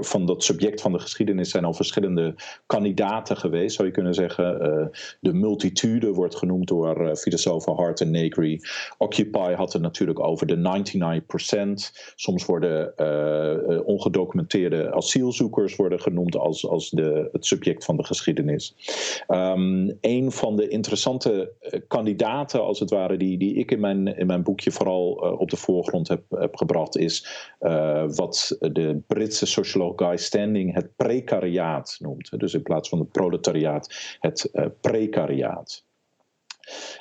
[0.00, 2.34] Van dat subject van de geschiedenis zijn al verschillende
[2.66, 4.90] kandidaten geweest, zou je kunnen zeggen.
[5.20, 8.60] de multitude wordt genoemd door filosofen Hart en Negri.
[8.98, 12.12] Occupy had het natuurlijk over de 99%.
[12.14, 12.94] Soms worden
[13.86, 18.74] ongedocumenteerde asielzoekers worden genoemd als, als de, het subject van de geschiedenis.
[19.28, 24.16] Um, een van de interessante eh, kandidaten, als het ware, die, die ik in mijn,
[24.16, 27.26] in mijn boekje vooral uh, op de voorgrond heb, heb gebracht, is
[27.60, 32.40] uh, wat de Britse socioloog Guy Standing het precariaat noemt.
[32.40, 35.84] Dus in plaats van het proletariaat, het precariaat.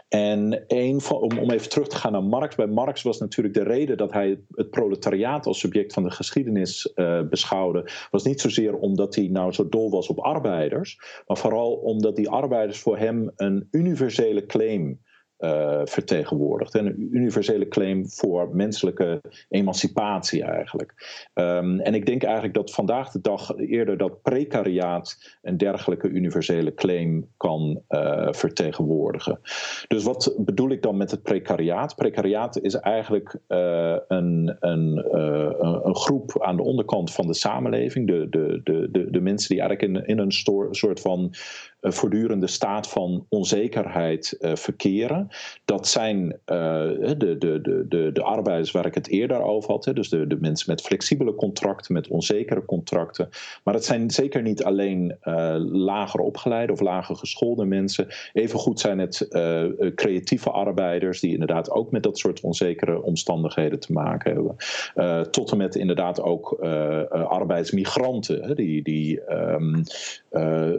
[0.10, 2.56] En een van, om, om even terug te gaan naar Marx.
[2.56, 6.92] Bij Marx was natuurlijk de reden dat hij het proletariaat als subject van de geschiedenis
[6.96, 7.90] uh, beschouwde.
[8.12, 11.00] Was niet zozeer omdat hij nou zo dol was op arbeiders.
[11.28, 15.00] Maar vooral omdat die arbeiders voor hem een universele claim
[15.42, 16.76] uh, vertegenwoordigt.
[16.76, 20.94] En een universele claim voor menselijke emancipatie eigenlijk.
[21.34, 26.74] Um, en ik denk eigenlijk dat vandaag de dag eerder dat precariaat een dergelijke universele
[26.74, 29.40] claim kan uh, vertegenwoordigen.
[29.88, 31.96] Dus wat bedoel ik dan met het precariaat?
[31.96, 35.16] Precariaat is eigenlijk uh, een, een,
[35.88, 39.94] een groep aan de onderkant van de samenleving, de, de, de, de, mensen die eigenlijk
[39.94, 40.32] in, in een
[40.72, 41.34] soort van
[41.82, 45.31] voortdurende staat van onzekerheid verkeren.
[45.65, 49.84] Dat zijn uh, de, de, de, de, de arbeiders waar ik het eerder over had.
[49.94, 53.30] Dus de, de mensen met flexibele contracten, met onzekere contracten.
[53.63, 58.08] Maar het zijn zeker niet alleen uh, lager opgeleide of lager geschoolde mensen.
[58.34, 59.28] Evengoed zijn het
[59.96, 65.32] creatieve arbeiders die inderdaad ook met dat soort onzekere omstandigheden te maken hebben.
[65.32, 66.60] tot en met inderdaad ook
[67.12, 69.84] arbeidsmigranten hè, die, die um,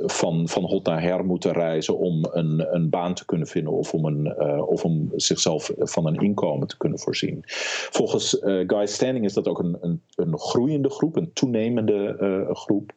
[0.07, 4.05] van, van hot her moeten reizen om een, een baan te kunnen vinden of om,
[4.05, 7.43] een, uh, of om zichzelf van een inkomen te kunnen voorzien.
[7.91, 12.55] Volgens uh, Guy Standing is dat ook een, een, een groeiende groep, een toenemende uh,
[12.55, 12.93] groep.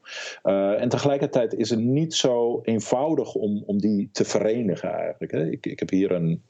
[0.79, 5.31] en tegelijkertijd is het niet zo eenvoudig om, om die te verenigen eigenlijk.
[5.31, 5.49] Hè.
[5.49, 6.41] Ik, ik heb hier een,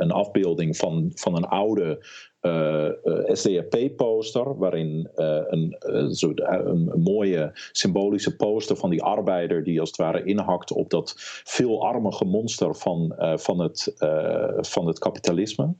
[0.00, 2.06] een afbeelding van, van een oude
[2.42, 9.88] uh, eh, eh, SDAP-poster, waarin een, een, mooie symbolische poster van die arbeider die als
[9.88, 13.94] het ware inhakt op dat veelarmige monster van, van, het,
[14.60, 15.74] van het kapitalisme.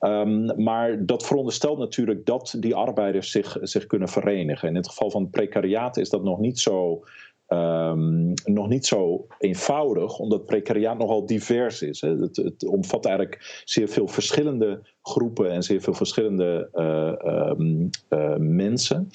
[0.00, 4.68] Um, maar dat veronderstelt natuurlijk dat die arbeiders zich, zich kunnen verenigen.
[4.68, 7.04] In het geval van het precariaat is dat nog niet zo
[7.48, 12.00] Um, nog niet zo eenvoudig, omdat precariaat nogal divers is.
[12.00, 12.16] Hè.
[12.18, 18.36] Het, het, omvat eigenlijk zeer veel verschillende groepen en zeer veel verschillende uh, um, uh,
[18.38, 19.10] mensen.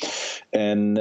[0.49, 0.93] En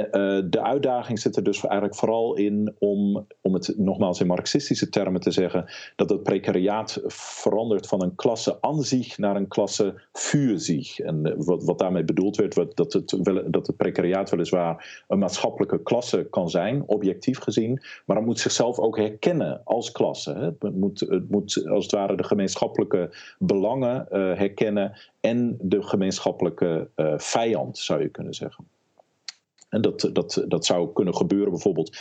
[0.49, 5.21] de uitdaging zit er dus eigenlijk vooral in om, om het nogmaals in marxistische termen
[5.21, 10.57] te zeggen, dat het precariaat verandert van een klasse aan zich naar een klasse für
[10.57, 10.99] zich.
[10.99, 16.27] En wat, wat daarmee bedoeld werd, dat, het, dat het precariaat weliswaar een maatschappelijke klasse
[16.29, 20.55] kan zijn, objectief gezien, maar het moet zichzelf ook herkennen als klasse.
[20.59, 24.05] Het moet, het moet als het ware de gemeenschappelijke belangen
[24.37, 24.80] herkennen
[25.19, 28.67] en de gemeenschappelijke uh, vijand, zou je kunnen zeggen.
[29.71, 31.97] En dat, dat, dat zou kunnen gebeuren bijvoorbeeld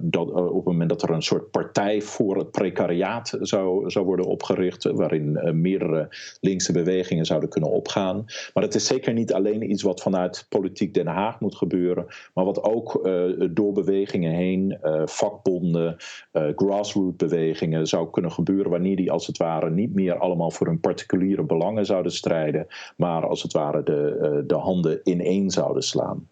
[0.00, 4.04] dat, eh, op het moment dat er een soort partij voor het precariaat zou, zou
[4.04, 6.08] worden opgericht, waarin uh, meerdere
[6.40, 8.24] linkse bewegingen zouden kunnen opgaan.
[8.54, 12.44] Maar het is zeker niet alleen iets wat vanuit politiek Den Haag moet gebeuren, maar
[12.44, 15.96] wat ook uh, door bewegingen heen, vakbonden,
[16.32, 20.80] grassroots bewegingen zou kunnen gebeuren, wanneer die als het ware niet meer allemaal voor hun
[20.80, 26.28] particuliere belangen zouden strijden, maar als het ware de, de handen ineen zouden slaan.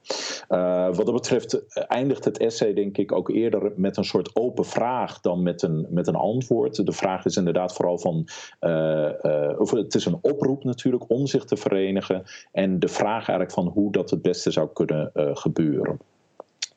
[0.77, 4.65] Uh, wat dat betreft eindigt het essay denk ik ook eerder met een soort open
[4.65, 6.87] vraag dan met een, met een antwoord.
[6.87, 8.29] De vraag is inderdaad vooral van,
[8.61, 9.11] uh,
[9.59, 13.67] of het is een oproep natuurlijk om zich te verenigen en de vraag eigenlijk van
[13.67, 15.99] hoe dat het beste zou kunnen gebeuren.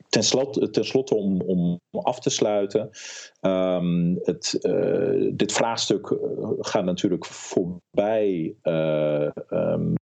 [0.09, 2.89] Ten slotte, om, om af te sluiten.
[3.41, 4.57] Um, het,
[5.33, 6.17] dit vraagstuk
[6.59, 9.93] gaat natuurlijk voorbij um,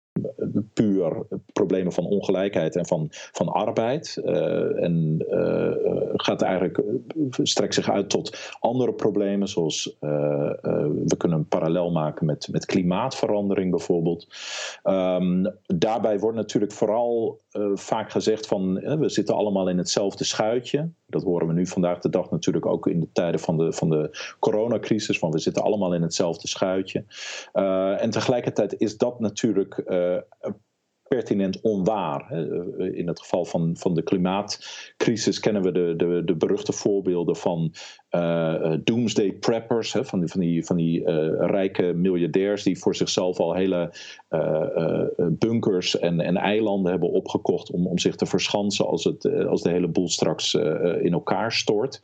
[0.78, 4.22] puur problemen van ongelijkheid en van, van arbeid.
[4.26, 5.72] Uh, en uh,
[6.14, 6.82] gaat eigenlijk,
[7.44, 13.72] strekt zich uit tot andere problemen, zoals we kunnen een parallel maken met, met klimaatverandering
[13.72, 14.28] bijvoorbeeld.
[14.84, 17.42] Um, daarbij wordt natuurlijk vooral
[17.74, 20.90] vaak gezegd van we zitten allemaal in hetzelfde schuitje.
[21.06, 23.90] Dat horen we nu vandaag de dag natuurlijk ook in de tijden van de, van
[23.90, 25.20] de coronacrisis.
[25.20, 27.06] Van we zitten allemaal in hetzelfde schuitje.
[27.98, 29.84] En tegelijkertijd is dat natuurlijk
[31.08, 32.32] pertinent onwaar.
[32.94, 37.74] In het geval van, van de klimaatcrisis kennen we de, de, de beruchte voorbeelden van
[38.18, 41.06] uh, doomsday preppers, hè, van die, van die, van die uh,
[41.38, 43.94] rijke miljardairs die voor zichzelf al hele
[45.18, 49.70] bunkers en, en eilanden hebben opgekocht om, om zich te verschansen als, het, als de
[49.70, 50.54] hele boel straks
[51.02, 52.02] in elkaar stort.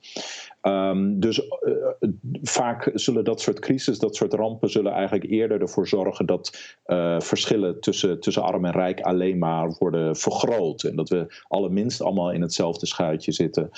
[0.61, 1.41] Um, dus
[2.41, 6.77] vaak zullen dat soort crisis, dat soort rampen, zullen eigenlijk eerder ervoor zorgen dat
[7.17, 10.83] verschillen tussen, tussen arm en rijk alleen maar worden vergroot.
[10.83, 13.69] En dat we allerminst allemaal in hetzelfde schuitje zitten.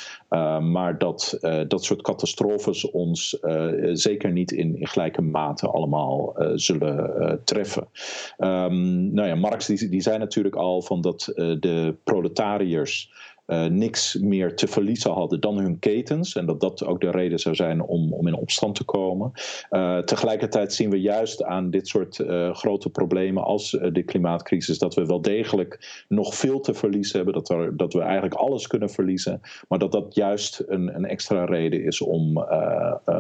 [0.72, 7.14] maar dat dat soort catastrofes ons uh, zeker niet in, gelijke mate allemaal uh, zullen
[7.20, 7.88] uh, treffen.
[8.38, 13.12] Um, nou ja, Marx die, die zei natuurlijk al van dat de proletariërs
[13.48, 16.36] uh, niks meer te verliezen hadden dan hun ketens.
[16.36, 19.32] En dat dat ook de reden zou zijn om, om in opstand te komen.
[19.72, 24.96] Uh, tegelijkertijd zien we juist aan dit soort uh, grote problemen als de klimaatcrisis dat
[24.96, 27.34] we wel degelijk nog veel te verliezen hebben.
[27.34, 29.42] Dat, er, dat we eigenlijk alles kunnen verliezen.
[29.68, 32.46] Maar dat dat juist een, een extra reden is om,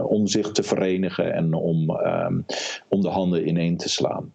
[0.07, 2.45] om zich te verenigen en om, um,
[2.89, 4.33] om de handen ineen te slaan.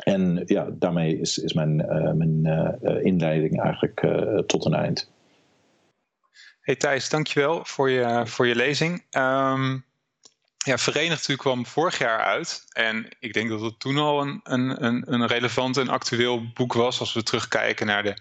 [0.00, 2.46] En ja, daarmee is, is mijn, uh, mijn
[2.82, 4.00] uh, inleiding eigenlijk
[4.46, 5.10] tot een eind.
[6.60, 9.04] Hey Thijs, dankjewel voor je, voor je lezing.
[9.10, 9.84] Um,
[10.64, 12.64] ja, Verenigd natuurlijk kwam vorig jaar uit.
[12.72, 17.00] En ik denk dat het toen al een, een, een relevant en actueel boek was
[17.00, 18.16] als we terugkijken naar, de,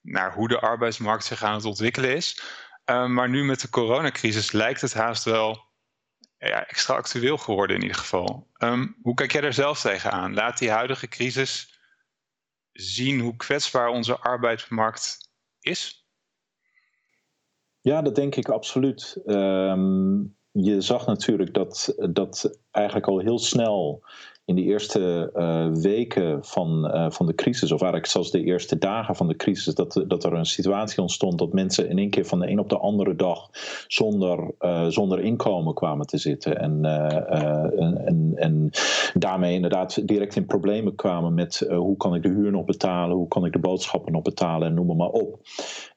[0.00, 2.42] naar hoe de arbeidsmarkt zich aan het ontwikkelen is.
[2.84, 5.67] Um, maar nu met de coronacrisis lijkt het haast wel
[6.38, 8.46] ja, extra actueel geworden in ieder geval.
[8.58, 10.34] Um, hoe kijk jij daar zelf tegenaan?
[10.34, 11.80] Laat die huidige crisis
[12.72, 16.06] zien hoe kwetsbaar onze arbeidsmarkt is?
[17.80, 19.20] Ja, dat denk ik absoluut.
[19.26, 24.04] Um, je zag natuurlijk dat, dat eigenlijk al heel snel
[24.48, 28.78] in de eerste uh, weken van, uh, van de crisis, of eigenlijk zelfs de eerste
[28.78, 32.24] dagen van de crisis, dat, dat er een situatie ontstond dat mensen in één keer
[32.24, 33.50] van de een op de andere dag
[33.88, 36.58] zonder, uh, zonder inkomen kwamen te zitten.
[36.58, 36.84] En,
[38.04, 38.70] en, en
[39.14, 43.28] daarmee inderdaad direct in problemen kwamen met hoe kan ik de huur nog betalen, hoe
[43.28, 45.38] kan ik de boodschappen nog betalen en noem maar op.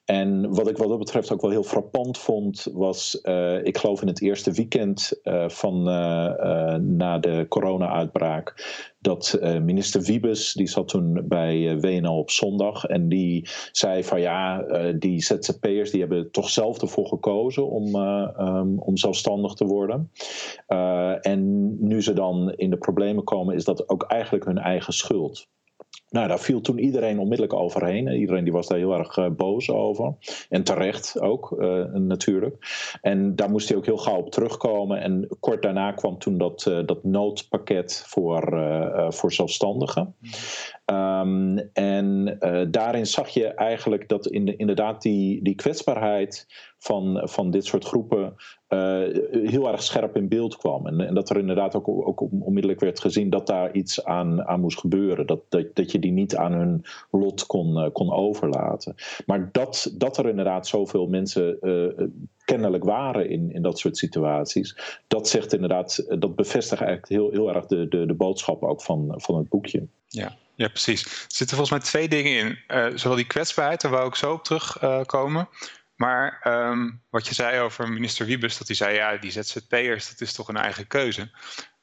[0.06, 3.22] En wat ik wat dat betreft ook wel heel frappant vond, was,
[3.64, 5.84] ik geloof in het eerste weekend van
[6.96, 8.41] na de corona-uitbraak,
[9.00, 14.64] dat minister Wiebes, die zat toen bij WNL op zondag, en die zei van ja,
[14.92, 20.12] die ZZP'ers die hebben toch zelf ervoor gekozen om, um, om zelfstandig te worden.
[21.22, 25.48] en nu ze dan in de problemen komen, is dat ook eigenlijk hun eigen schuld.
[26.12, 28.08] Nou, daar viel toen iedereen onmiddellijk overheen.
[28.08, 30.14] Iedereen die was daar heel erg uh, boos over.
[30.50, 32.56] En terecht ook, uh, natuurlijk.
[33.02, 35.02] En daar moest hij ook heel gauw op terugkomen.
[35.02, 38.44] En kort daarna kwam toen dat, uh, dat noodpakket voor,
[39.10, 40.16] voor zelfstandigen.
[40.92, 42.38] Ehm, en
[42.72, 47.86] daarin zag je eigenlijk dat in de, inderdaad die, die kwetsbaarheid van, van dit soort
[47.86, 48.34] groepen
[48.70, 50.88] uh, heel erg scherp in beeld kwam.
[50.88, 54.60] En, en, dat er inderdaad ook, ook onmiddellijk werd gezien dat daar iets aan, aan
[54.60, 55.28] moest gebeuren.
[55.28, 58.96] Dat, dat, dat je die niet aan hun lot kon, uh, kon overlaten.
[59.26, 61.60] Maar dat, dat er inderdaad zoveel mensen
[62.46, 67.56] kennelijk waren in, in dat soort situaties, dat zegt inderdaad, dat bevestigt eigenlijk heel, heel
[67.56, 69.88] erg de, de, de boodschap ook van, van het boekje.
[70.08, 70.36] Ja.
[70.62, 71.04] Ja, precies.
[71.04, 73.00] Er zitten volgens mij twee dingen in.
[73.00, 75.50] zowel die kwetsbaarheid, daar wou ik zo op terugkomen.
[75.96, 80.22] Maar ehm, wat je zei over minister Wiebes, dat hij zei, ja, die ZZP'ers, dat
[80.22, 81.32] is toch een eigen keuze.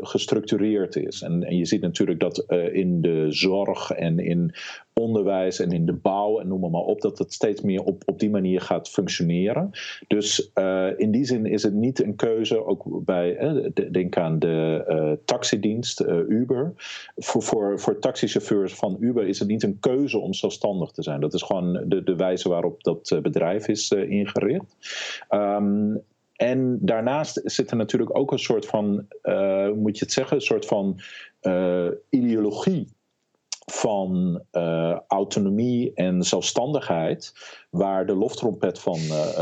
[0.00, 1.22] gestructureerd is.
[1.22, 4.54] En, en je ziet natuurlijk dat uh, in de zorg en in
[4.94, 8.18] onderwijs en in de bouw en noem maar, op, dat het steeds meer op, op
[8.18, 9.70] die manier gaat functioneren.
[10.06, 14.38] Dus uh, in die zin is het niet een keuze, ook bij, uh, denk aan
[14.38, 16.72] de taxidienst Uber.
[17.16, 21.20] Voor, voor, voor taxichauffeurs van Uber is het niet een keuze om zelfstandig te zijn.
[21.20, 24.76] Dat is gewoon de, de wijze waarop dat bedrijf is ingericht.
[25.30, 26.02] Um,
[26.40, 30.36] en daarnaast zit er natuurlijk ook een soort van, uh, hoe moet je het zeggen,
[30.36, 31.00] een soort van
[31.42, 32.92] uh, ideologie
[33.72, 37.32] van uh, autonomie en zelfstandigheid,
[37.70, 38.98] waar de loftrompet van,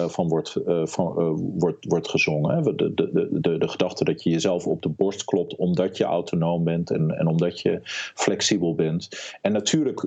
[0.08, 1.12] van, wordt, van
[1.58, 2.62] wordt, wordt gezongen.
[2.62, 6.64] De, de, de, de gedachte dat je jezelf op de borst klopt omdat je autonoom
[6.64, 7.80] bent en, en omdat je
[8.14, 9.08] flexibel bent.
[9.40, 10.06] En natuurlijk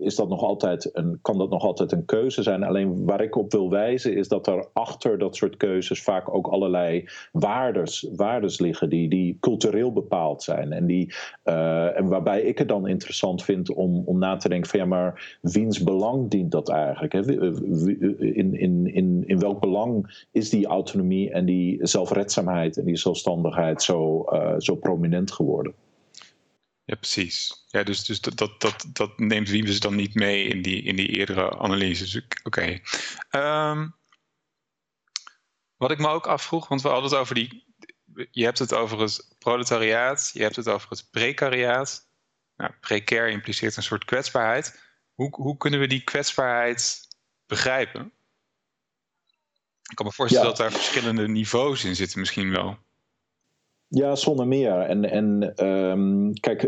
[0.00, 2.62] is dat nog altijd een, kan dat nog altijd een keuze zijn.
[2.62, 6.46] Alleen waar ik op wil wijzen is dat er achter dat soort keuzes vaak ook
[6.46, 10.72] allerlei waardes, waardes liggen die, die cultureel bepaald zijn.
[10.72, 14.80] En, die, en waarbij ik het dan interessant vind om, om na te denken van
[14.80, 17.12] ja, maar wiens belang dient dat eigenlijk?
[17.12, 17.22] Hè?
[17.62, 23.82] In, in, in, in welk belang is die autonomie en die zelfredzaamheid en die zelfstandigheid
[23.82, 25.74] zo, uh, zo prominent geworden?
[26.88, 27.64] Ja, precies.
[27.66, 30.96] Ja, dus, dus dat, dat, dat, dat neemt Wiebes dan niet mee in die, in
[30.96, 32.16] die eerdere analyses.
[32.16, 32.26] Oké.
[32.42, 32.82] Okay.
[33.30, 33.88] Ehm,
[35.76, 37.66] wat ik me ook afvroeg, want we hadden het over die.
[38.30, 42.06] Je hebt het over het proletariaat, je hebt het over het precariaat.
[42.56, 44.82] Nou, precair impliceert een soort kwetsbaarheid.
[45.14, 47.07] Hoe, hoe kunnen we die kwetsbaarheid
[47.48, 48.12] begrijpen?
[49.90, 52.78] Ik kan me voorstellen dat daar verschillende niveaus in zitten, misschien wel.
[53.90, 54.80] Ja, zonder meer.
[54.80, 56.62] En, en um, kijk,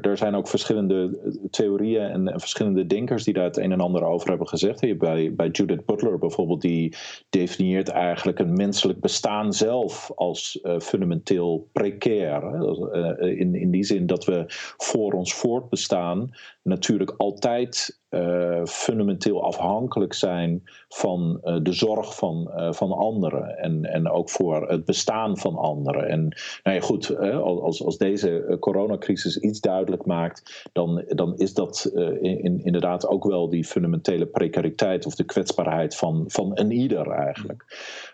[0.00, 1.18] er zijn ook verschillende
[1.50, 4.98] theorieën en, en, verschillende denkers die daar het een en ander over hebben gezegd.
[4.98, 6.96] Bij, bij Judith Butler bijvoorbeeld, die
[7.30, 12.42] definieert eigenlijk een menselijk bestaan zelf als uh, fundamenteel precair.
[12.42, 14.44] Uh, in, in die zin dat we
[14.76, 16.30] voor ons voortbestaan
[16.62, 23.84] natuurlijk altijd uh, fundamenteel afhankelijk zijn van uh, de zorg van, uh, van anderen en,
[23.84, 26.08] en ook voor het bestaan van anderen.
[26.08, 26.20] En
[26.62, 31.90] nou ja, goed, als, als deze coronacrisis iets duidelijk maakt, dan, dan is dat
[32.20, 37.64] in, inderdaad ook wel die fundamentele precariteit of de kwetsbaarheid van, van een ieder eigenlijk.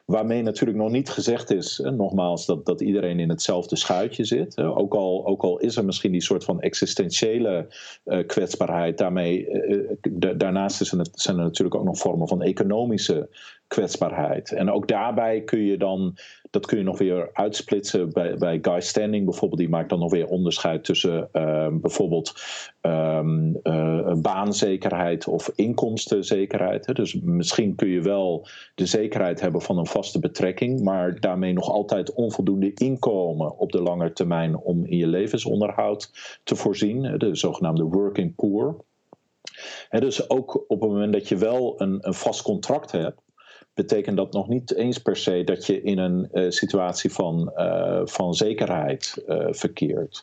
[0.04, 4.58] Waarmee natuurlijk nog niet gezegd is, nogmaals, dat, dat iedereen in hetzelfde schuitje zit.
[4.58, 7.66] Ook al, ook al is er misschien die soort van existentiële
[8.26, 9.46] kwetsbaarheid, daarmee
[10.36, 13.28] daarnaast zijn er natuurlijk ook nog vormen van economische
[13.66, 14.52] kwetsbaarheid.
[14.52, 16.16] En ook daarbij kun je dan,
[16.52, 20.10] dat kun je nog weer uitsplitsen bij, bij Guy Standing bijvoorbeeld, die maakt dan nog
[20.10, 22.34] weer onderscheid tussen ehm, bijvoorbeeld
[22.82, 23.60] um,
[24.22, 26.94] baanzekerheid of inkomstenzekerheid.
[26.94, 31.70] Dus misschien kun je wel de zekerheid hebben van een vaste betrekking, maar daarmee nog
[31.70, 36.10] altijd onvoldoende inkomen op de lange termijn om in je levensonderhoud
[36.44, 38.84] te voorzien, de zogenaamde working poor
[39.90, 43.20] dus ook op het moment dat je wel een, een vast contract hebt,
[43.74, 48.00] betekent dat nog niet eens per se dat je in een uh, situatie van, uh,
[48.04, 50.22] van zekerheid uh, verkeert.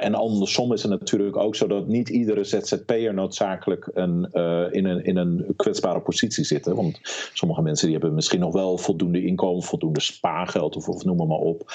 [0.00, 4.28] en andersom is het natuurlijk ook zo dat niet iedere ZZP'er noodzakelijk een,
[4.70, 6.64] in, een, in een kwetsbare positie zit.
[6.64, 7.00] Want
[7.32, 11.26] sommige mensen die hebben misschien nog wel voldoende inkomen, voldoende spaargeld of, of noem maar,
[11.26, 11.72] maar op,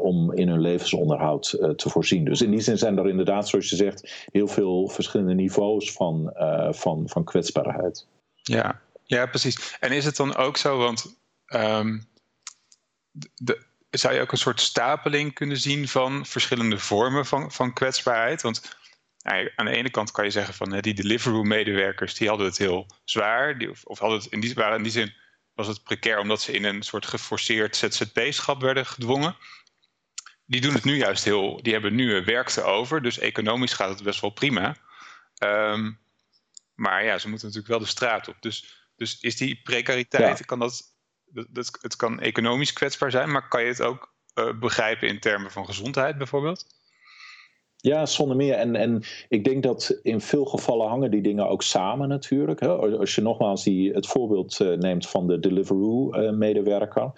[0.00, 2.24] om in hun levensonderhoud te voorzien.
[2.24, 6.32] Dus in die zin zijn er inderdaad, zoals je zegt, heel veel verschillende niveaus van,
[6.70, 8.06] van, van kwetsbaarheid.
[8.42, 9.76] Ja, ja, precies.
[9.80, 11.16] En is het dan ook zo, want
[11.46, 12.08] um,
[13.34, 18.42] de, zou je ook een soort stapeling kunnen zien van verschillende vormen van, van kwetsbaarheid?
[18.42, 18.76] Want
[19.18, 22.86] nou, aan de ene kant kan je zeggen van die Deliveroo-medewerkers die hadden het heel
[23.04, 25.14] zwaar, die, of, hadden het in die, in die zin
[25.54, 29.36] was het precair omdat ze in een soort geforceerd ZZP-schap werden gedwongen.
[30.46, 33.88] Die doen het nu juist heel, die hebben nu werk te over, dus economisch gaat
[33.88, 34.76] het best wel prima.
[35.38, 35.98] Um,
[36.74, 38.36] maar ja, ze moeten natuurlijk wel de straat op.
[38.40, 40.82] Dus dus is die precariteit, kan dat,
[41.50, 45.50] dat, het kan economisch kwetsbaar zijn, maar kan je het ook uh, begrijpen in termen
[45.50, 46.66] van gezondheid bijvoorbeeld?
[47.76, 48.54] Ja, zonder meer.
[48.54, 52.60] En, en ik denk dat in veel gevallen hangen die dingen ook samen natuurlijk.
[52.60, 52.68] Hè.
[52.68, 57.10] Als je nogmaals die, het voorbeeld uh, neemt van de Deliveroo-medewerker.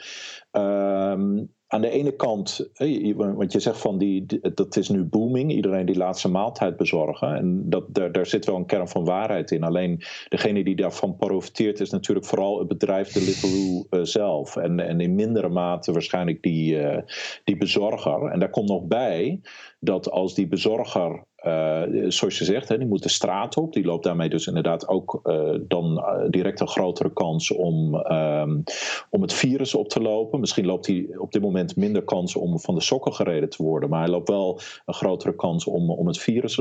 [0.52, 2.70] Uh, um, aan de ene kant,
[3.16, 7.36] want je zegt van die, dat is nu booming, iedereen die laatste maaltijd bezorgen.
[7.36, 9.62] En dat, daar, daar zit wel een kern van waarheid in.
[9.62, 14.56] Alleen degene die daarvan profiteert is natuurlijk vooral het bedrijf Deliveroo uh, zelf.
[14.56, 16.98] En, en in mindere mate waarschijnlijk die, uh,
[17.44, 18.30] die bezorger.
[18.30, 19.40] En daar komt nog bij
[19.80, 23.72] dat als die bezorger uh, zoals je zegt, hè, die moet de straat op.
[23.72, 28.62] Die loopt daarmee dus inderdaad ook uh, dan uh, direct een grotere kans om, um,
[29.10, 30.40] om het virus op te lopen.
[30.40, 33.88] Misschien loopt hij op dit moment minder kans om van de sokken gereden te worden.
[33.88, 36.58] Maar hij loopt wel een grotere kans om, om het virus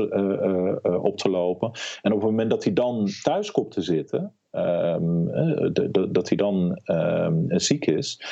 [1.02, 1.70] op te lopen.
[2.02, 4.32] En op het moment dat hij dan thuis komt te zitten.
[4.52, 5.30] Um,
[6.12, 8.22] dat hij dan um, ziek is,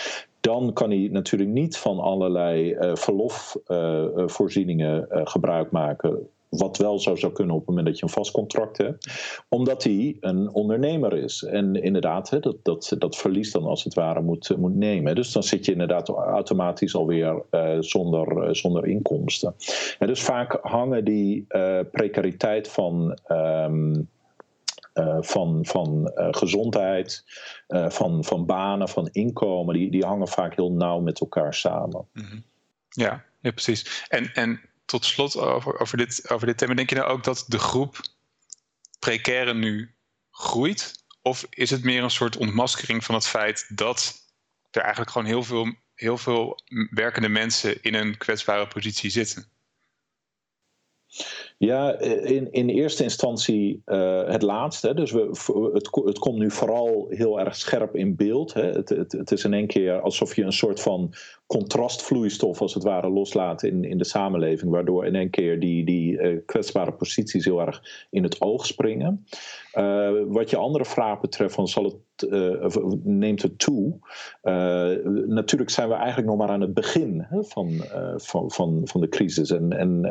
[0.41, 7.33] dan kan hij natuurlijk niet van allerlei verlofvoorzieningen uh, gebruik maken wat wel zo zou
[7.33, 9.07] kunnen op het moment dat je een vast contract hebt.
[9.49, 11.43] Omdat hij een ondernemer is.
[11.43, 15.15] En inderdaad, hè, dat, dat, dat verlies dan als het ware moet, moet nemen.
[15.15, 19.55] Dus dan zit je inderdaad automatisch alweer uh, zonder, uh, zonder inkomsten.
[19.99, 23.19] En dus vaak hangen die uh, precariteit van.
[23.29, 23.93] Uh,
[25.21, 27.25] van, van gezondheid,
[27.69, 32.07] van, van banen, van inkomen, die, die hangen vaak heel nauw met elkaar samen.
[32.13, 32.45] -hmm.
[32.89, 34.07] ja, ja, precies.
[34.09, 36.75] En, en tot slot over, over, dit, over dit thema.
[36.75, 38.01] Denk je nou ook dat de groep
[38.99, 39.95] precaire nu
[40.31, 41.05] groeit?
[41.23, 44.15] Of is het meer een soort ontmaskering van het feit dat
[44.71, 46.61] er eigenlijk gewoon heel veel, heel veel
[46.91, 49.51] werkende mensen in een kwetsbare positie zitten?
[51.59, 54.95] Ja, in, in eerste instantie uh, het laatste.
[54.95, 55.29] Dus we,
[55.73, 58.55] het, het komt nu vooral heel erg scherp in beeld.
[58.55, 58.71] Hè.
[58.71, 61.15] Het, het, het is in één keer alsof je een soort van
[61.47, 66.13] contrastvloeistof als het ware loslaat in, in de samenleving, waardoor in één keer die, die
[66.13, 69.27] uh, kwetsbare posities heel erg in het oog springen.
[70.29, 72.31] Wat je andere vraag betreft, van zal het,
[73.05, 73.99] neemt het toe?
[75.27, 77.85] natuurlijk zijn we eigenlijk nog maar aan het begin hè, van,
[78.17, 79.51] van, van, van de crisis.
[79.51, 80.05] En, en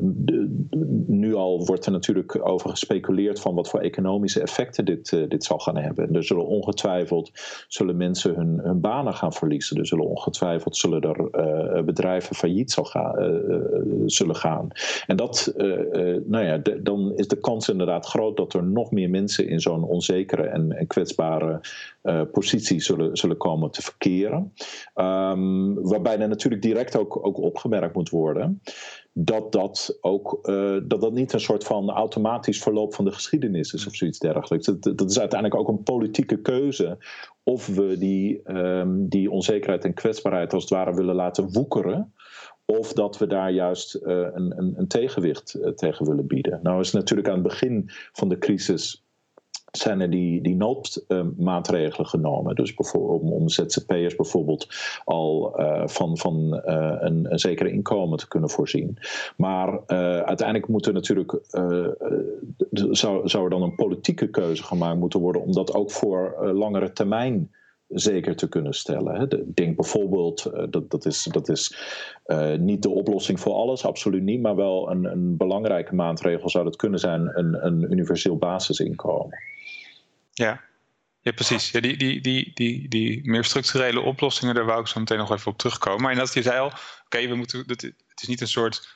[0.00, 0.64] de,
[1.06, 5.58] nu al wordt er natuurlijk over gespeculeerd van wat voor economische effecten dit, dit zal
[5.58, 6.08] gaan hebben.
[6.08, 7.30] En er zullen ongetwijfeld
[7.68, 9.76] zullen mensen hun, hun banen gaan verliezen.
[9.76, 11.28] Er zullen ongetwijfeld zullen er,
[11.76, 13.14] uh, bedrijven failliet zal gaan,
[14.06, 14.68] zullen gaan.
[15.06, 15.52] En dat,
[16.24, 19.84] nou ja, dan is de kans inderdaad groot dat er nog meer mensen in zo'n
[19.84, 21.60] onzekere en, en kwetsbare
[22.32, 24.52] positie zullen, zullen komen te verkeren.
[24.94, 28.60] Um, waarbij er natuurlijk direct ook, ook opgemerkt moet worden
[29.14, 33.72] dat dat ook uh, dat dat niet een soort van automatisch verloop van de geschiedenis
[33.72, 34.66] is of zoiets dergelijks.
[34.66, 36.98] Dat, dat is uiteindelijk ook een politieke keuze
[37.42, 42.12] of we die, um, die onzekerheid en kwetsbaarheid als het ware willen laten woekeren.
[42.66, 46.60] Of dat we daar juist uh, een, een, een, tegenwicht tegen willen bieden.
[46.62, 49.03] Nou is natuurlijk aan het begin van de crisis
[49.76, 52.54] zijn er die, die noodmaatregelen genomen.
[52.54, 54.68] Dus bijvoorbeeld om, om ZZP'ers bijvoorbeeld
[55.04, 58.98] al uh, van, van uh, een, zekere inkomen te kunnen voorzien.
[59.36, 59.78] Maar uh,
[60.18, 61.38] uiteindelijk moet er natuurlijk,
[62.70, 66.92] zou, zou er dan een politieke keuze gemaakt moeten worden om dat ook voor langere
[66.92, 67.50] termijn
[67.88, 69.28] zeker te kunnen stellen.
[69.54, 71.76] Denk bijvoorbeeld, dat, dat is, dat is
[72.58, 76.76] niet de oplossing voor alles, absoluut niet, maar wel een, een belangrijke maatregel zou dat
[76.76, 79.38] kunnen zijn, een, een universeel basisinkomen.
[80.34, 80.60] Ja,
[81.20, 81.70] ja precies.
[81.70, 85.32] Ja, die, die, die, die, die meer structurele oplossingen, daar wou ik zo meteen nog
[85.32, 86.02] even op terugkomen.
[86.02, 86.72] Maar dat je zei al,
[87.04, 88.92] oké, we moeten, het is niet een soort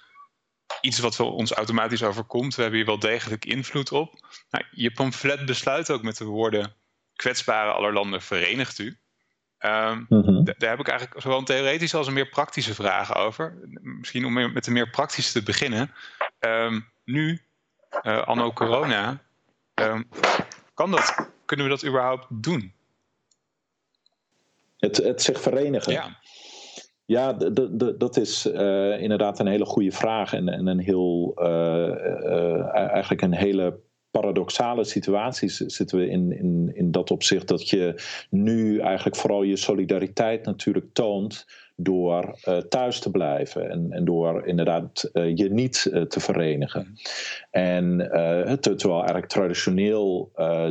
[0.81, 2.55] iets wat ons automatisch overkomt.
[2.55, 4.15] We hebben hier wel degelijk invloed op.
[4.51, 6.75] Nou, je pamflet besluit ook met de woorden
[7.17, 8.99] kwetsbare aller landen verenigt u.
[9.61, 13.59] Um, Daar heb ik eigenlijk zowel een theoretische als een meer praktische vraag over.
[13.81, 15.95] Misschien om met een meer praktische te beginnen.
[16.41, 17.41] Um, nu,
[18.03, 19.23] uh, anno corona,
[19.75, 20.09] um,
[20.79, 22.73] kan dat, kunnen we dat überhaupt doen?
[24.77, 25.93] Het, het zich verenigen?
[25.93, 26.19] Ja.
[27.05, 27.33] Ja,
[27.99, 33.35] dat is uh, inderdaad een hele goede vraag en, en een heel, uh, eigenlijk een
[33.35, 39.43] hele paradoxale situaties zitten we in, in, in dat opzicht dat je nu eigenlijk vooral
[39.43, 41.47] je solidariteit natuurlijk toont
[41.81, 46.87] door uh, thuis te blijven en, en door inderdaad uh, je niet uh, te verenigen.
[46.89, 46.97] Mm.
[47.51, 47.97] En
[48.61, 50.31] terwijl eigenlijk traditioneel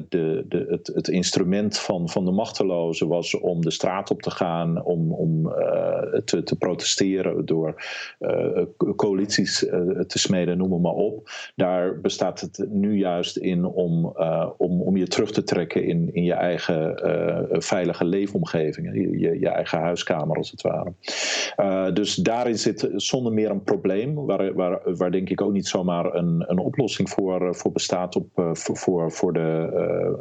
[0.10, 4.32] de, de, het, het, instrument van, van de machtelozen was om de straat op te
[4.32, 5.54] gaan, om, om
[6.26, 7.84] te, te protesteren door
[8.96, 9.60] coalities
[10.08, 11.30] te smeden, noem maar op.
[11.56, 14.06] Daar bestaat het nu juist in om,
[14.58, 17.00] om, om je terug te trekken in, in je eigen
[17.64, 20.94] veilige leefomgeving, je, je eigen huiskamer als het ware.
[21.58, 25.68] Uh, dus daarin zit zonder meer een probleem, waar, waar, waar denk ik ook niet
[25.68, 29.70] zomaar een, een oplossing voor, voor bestaat op, uh, voor, voor, de,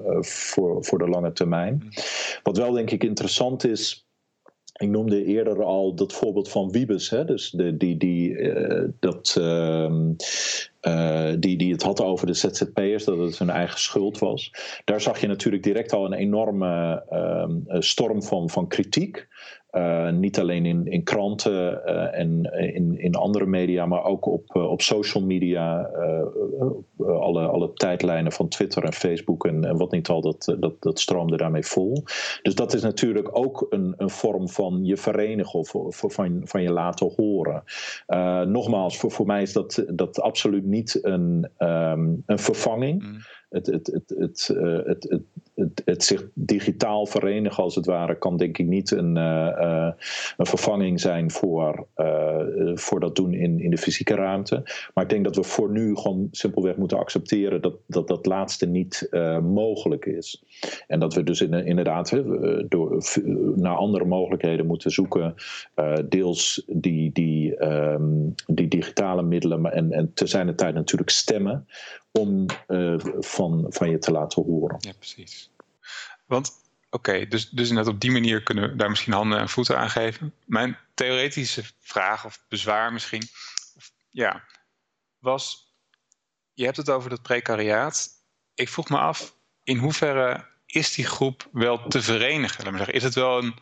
[0.06, 1.88] uh, voor, voor de lange termijn.
[2.42, 4.04] Wat wel denk ik interessant is.
[4.76, 7.24] Ik noemde eerder al dat voorbeeld van Wiebes, hè?
[7.24, 8.36] Dus de, die, die,
[9.00, 9.36] dat,
[10.86, 14.52] uh, die, die het had over de ZZP'ers, dat het hun eigen schuld was.
[14.84, 19.28] Daar zag je natuurlijk direct al een enorme uh, storm van, van kritiek.
[19.72, 22.42] Uh, niet alleen in, in kranten uh, en
[22.74, 25.90] in, in andere media, maar ook op, uh, op social media.
[26.98, 31.00] alle, alle tijdlijnen van Twitter en Facebook en, en wat niet al, dat, dat, dat
[31.00, 32.02] stroomde daarmee vol.
[32.42, 36.62] Dus dat is natuurlijk ook een, een vorm van je verenigen of, of van, van
[36.62, 37.62] je laten horen.
[38.50, 43.02] nogmaals, voor, voor mij is dat, dat absoluut niet een, um, een vervanging.
[43.02, 44.46] Mm het, het, het, het,
[44.86, 45.22] het, het,
[45.56, 49.90] het, het, zich digitaal verenigen, als het ware, kan denk ik niet een, uh,
[50.36, 51.86] een vervanging zijn voor,
[52.74, 54.62] voor dat doen in, in de fysieke ruimte.
[54.94, 58.66] Maar ik denk dat we voor nu gewoon simpelweg moeten accepteren dat dat, dat laatste
[58.66, 59.08] niet
[59.42, 60.44] mogelijk is.
[60.86, 62.22] En dat we dus in, inderdaad
[62.68, 63.02] door,
[63.54, 65.34] naar andere mogelijkheden moeten zoeken.
[66.08, 71.66] deels die, die, um, die digitale middelen en, en te zijn de tijd natuurlijk stemmen
[72.16, 74.76] om uh, van, van je te laten horen.
[74.80, 75.50] Ja, precies.
[76.26, 76.52] Want,
[76.90, 79.90] oké, dus, dus net op die manier kunnen we daar misschien handen en voeten aan
[79.90, 80.34] geven.
[80.44, 83.22] Mijn theoretische vraag of bezwaar misschien,
[83.76, 84.44] of, ja,
[85.18, 85.74] was,
[86.52, 88.08] je hebt het over dat precariaat.
[88.54, 92.62] Ik vroeg me af, in hoeverre is die groep wel te verenigen?
[92.64, 93.54] Laat maar zeggen, is, het wel een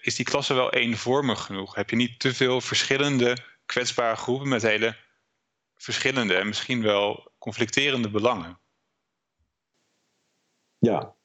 [0.00, 1.74] is die klasse wel eenvormig genoeg?
[1.74, 3.36] Heb je niet te veel verschillende
[3.66, 4.96] kwetsbare groepen met hele
[5.78, 8.58] verschillende en misschien wel conflicterende belangen.
[10.78, 11.16] Ja,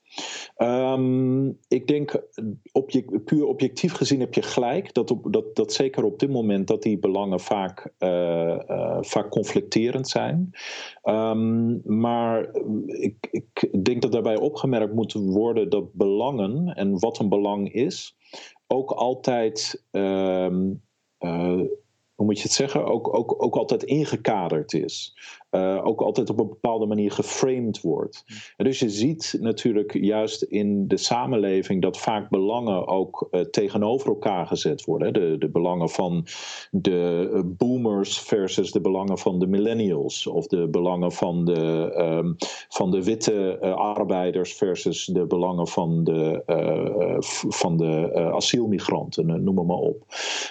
[0.57, 2.23] um, ik denk
[2.71, 6.81] object, puur objectief gezien heb je gelijk dat, dat, dat zeker op dit moment dat
[6.81, 10.49] die belangen vaak, uh, uh, vaak conflicterend zijn.
[11.03, 17.29] Um, maar ik, ik denk dat daarbij opgemerkt moet worden dat belangen en wat een
[17.29, 18.17] belang is,
[18.67, 19.85] ook altijd.
[19.91, 20.83] Um,
[21.19, 21.61] uh,
[22.15, 25.17] hoe moet je het zeggen, ook, ook, ook altijd ingekaderd is.
[25.55, 28.23] Uh, ook altijd op een bepaalde manier geframed wordt.
[28.57, 34.07] En dus je ziet natuurlijk juist in de samenleving dat vaak belangen ook uh, tegenover
[34.07, 35.13] elkaar gezet worden.
[35.13, 36.25] De, de belangen van
[36.71, 40.27] de eh, boomers versus de belangen van de millennials.
[40.27, 42.35] Of de belangen van de, um,
[42.69, 46.41] van de witte uh, arbeiders versus de belangen van de,
[47.49, 50.05] van de asielmigranten, noem maar op.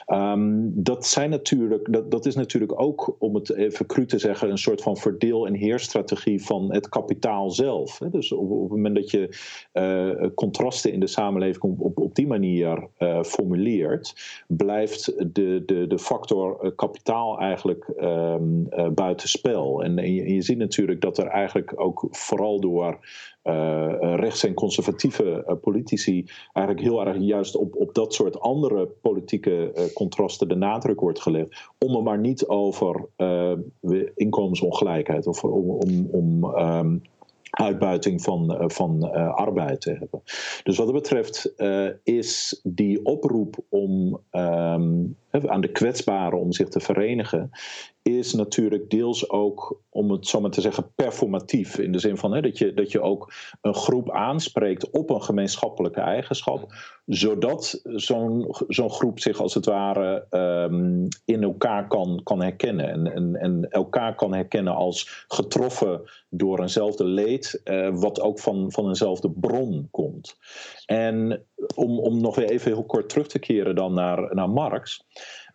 [0.07, 4.51] Um, dat, zijn natuurlijk, dat, dat is natuurlijk ook, om het even cru te zeggen,
[4.51, 7.99] een soort van van verdeel- en heerstrategie van het kapitaal zelf.
[8.11, 9.29] Dus op, het moment dat je
[9.73, 14.15] uh, contrasten in de samenleving op, op, die manier uh, formuleert,
[14.47, 19.83] blijft de, de, de factor kapitaal eigenlijk um, buitenspel.
[19.83, 22.99] En, en je, en je ziet natuurlijk dat er eigenlijk ook vooral door
[23.43, 29.91] rechts- en conservatieve uh, politici eigenlijk heel erg juist op, op dat soort andere politieke
[29.95, 31.71] contrasten de nadruk wordt gelegd.
[31.79, 33.09] Om er maar niet over
[34.15, 37.03] inkomensongelijkheid of om, om, om um,
[37.51, 40.23] uitbuiting van, van arbeid te hebben.
[40.63, 41.55] Dus wat dat betreft
[42.03, 45.17] is die oproep om um,
[45.47, 47.51] aan de kwetsbaren om zich te verenigen,
[48.03, 51.79] is natuurlijk deels ook, om het zo maar te zeggen, performatief.
[51.79, 55.23] In de zin van hè, dat, je, dat je ook een groep aanspreekt op een
[55.23, 56.73] gemeenschappelijke eigenschap,
[57.07, 60.27] zodat zo'n zo'n groep zich als het ware
[60.71, 62.89] um, in elkaar kan, kan herkennen.
[62.89, 68.73] En, en, en elkaar kan herkennen als getroffen door eenzelfde leed, uh, wat ook van,
[68.73, 70.37] van eenzelfde bron komt.
[70.87, 75.05] En om, om nog weer even heel kort terug te keren dan naar, naar Marx.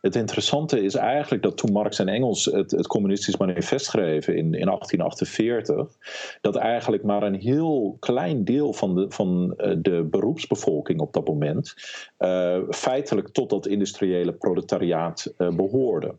[0.02, 4.54] Het interessante is eigenlijk dat toen Marx en Engels het, het communistisch manifest schreven in,
[4.54, 5.98] in 1848,
[6.42, 11.28] dat eigenlijk maar een heel klein deel van de, van eh, de beroepsbevolking op dat
[11.28, 11.74] moment
[12.20, 16.16] uh, feitelijk tot dat industriële proletariaat uh, behoorde.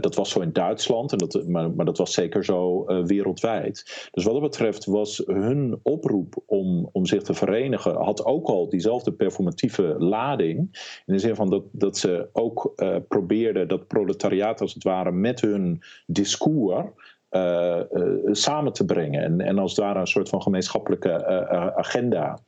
[0.00, 4.08] Dat was zo in Duitsland, en dat, maar, maar dat was zeker zo wereldwijd.
[4.12, 8.68] Dus wat dat betreft was hun oproep om, om zich te verenigen, had ook al
[8.68, 10.58] diezelfde performatieve lading.
[11.06, 12.72] In de zin van dat, dat ze ook
[13.08, 16.86] probeerden dat proletariaat als het ware met hun discours.
[17.30, 22.38] Uh, uh, samen te brengen en, en als ware een soort van gemeenschappelijke uh, agenda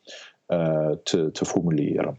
[1.03, 2.19] te, te formuleren.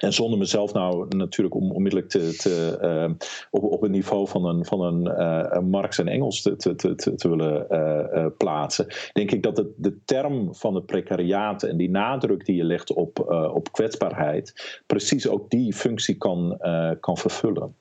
[0.00, 4.44] En zonder mezelf nou natuurlijk om onmiddellijk te, te, uh, op, op het niveau van
[4.44, 9.30] een, van een, uh, Marx en Engels te, te, te, te willen uh, plaatsen, denk
[9.30, 13.18] ik dat het, de term van het precariaat en die nadruk die je legt op,
[13.54, 16.58] op kwetsbaarheid, precies ook die functie kan,
[17.00, 17.74] kan vervullen.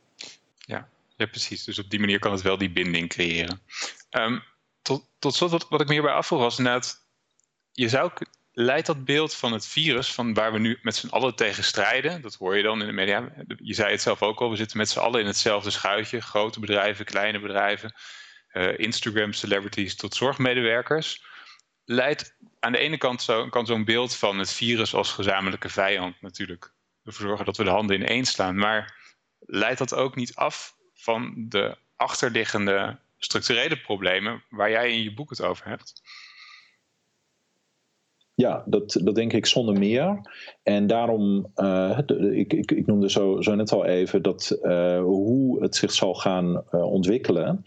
[0.58, 0.88] Ja.
[1.16, 1.64] ja, precies.
[1.64, 3.62] Dus op die manier kan het wel die binding creëren.
[4.12, 4.44] Um,
[4.82, 7.06] tot, tot slot, wat, wat ik me hierbij afvroeg was inderdaad,
[7.72, 8.12] je zou
[8.62, 12.22] leidt dat beeld van het virus, van waar we nu met z'n allen tegen strijden,
[12.22, 13.32] dat hoor je dan in de media.
[13.58, 16.22] Je zei het zelf ook al, we zitten met z'n allen in hetzelfde schuitje.
[16.22, 17.94] Grote bedrijven, kleine bedrijven,
[18.54, 21.24] uh, Instagram celebrities tot zorgmedewerkers.
[21.86, 26.22] Leidt aan de ene kant zo, kan zo'n beeld van het virus als gezamenlijke vijand
[26.22, 28.58] natuurlijk ervoor zorgen dat we de handen ineen slaan.
[28.58, 28.96] Maar
[29.40, 35.30] leidt dat ook niet af van de achterliggende structurele problemen waar jij in je boek
[35.30, 36.02] het over hebt?
[38.40, 40.22] Ja, dat, dat denk ik zonder meer.
[40.64, 42.00] En daarom, uh,
[42.32, 46.14] ik, ik, ik noemde zo, zo net al even dat uh, hoe het zich zal
[46.14, 47.64] gaan uh, ontwikkelen.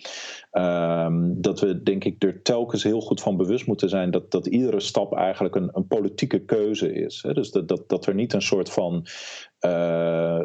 [0.50, 4.46] Ehm, dat we denk ik er telkens heel goed van bewust moeten zijn dat, dat
[4.46, 7.22] iedere stap eigenlijk een, een politieke keuze is.
[7.22, 7.32] Hè?
[7.32, 9.06] Dus dat, dat, dat er niet een soort van
[9.66, 10.38] uh,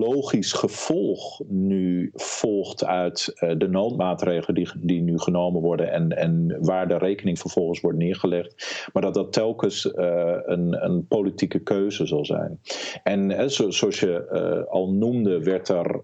[0.00, 6.56] logisch gevolg nu volgt uit uh, de noodmaatregelen die, die nu genomen worden en, en
[6.60, 12.06] waar de rekening vervolgens wordt neergelegd, maar dat dat telkens uh, een, een politieke keuze
[12.06, 12.60] zal zijn.
[13.02, 16.02] En zo, zoals je al noemde, werd er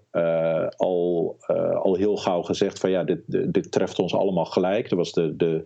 [0.77, 1.35] al,
[1.81, 4.91] al heel gauw gezegd van ja, dit, dit treft ons allemaal gelijk.
[4.91, 5.63] Er was de, de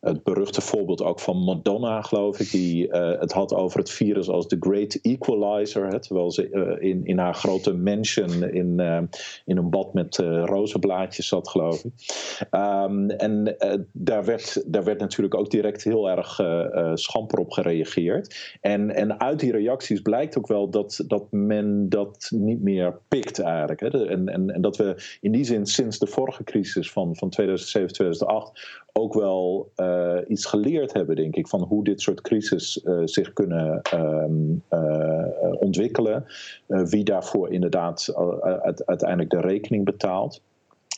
[0.00, 4.28] het beruchte voorbeeld ook van Madonna, geloof ik, die uh, het had over het virus
[4.28, 5.86] als the great equalizer.
[5.86, 9.00] Hè, terwijl ze uh, in, in haar grote mansion in, uh,
[9.44, 11.92] in een bad met rozenblaadjes zat, geloof ik.
[12.50, 13.56] Um, en
[13.92, 16.40] daar, werd, daar werd natuurlijk ook direct heel erg
[16.94, 18.56] schamper op gereageerd.
[18.60, 23.38] En, en uit die reacties blijkt ook wel dat, dat men dat niet meer pikt
[23.38, 23.80] eigenlijk.
[23.80, 24.08] Hè.
[24.08, 27.92] En, en, en dat we in die zin sinds de vorige crisis van, van 2007,
[27.92, 29.72] 2008 ook wel
[30.28, 35.24] iets geleerd hebben, denk ik, van hoe dit soort crisis uh, zich kunnen um, uh,
[35.60, 36.24] ontwikkelen.
[36.66, 38.14] wie daarvoor inderdaad
[38.84, 40.42] uiteindelijk de rekening betaalt.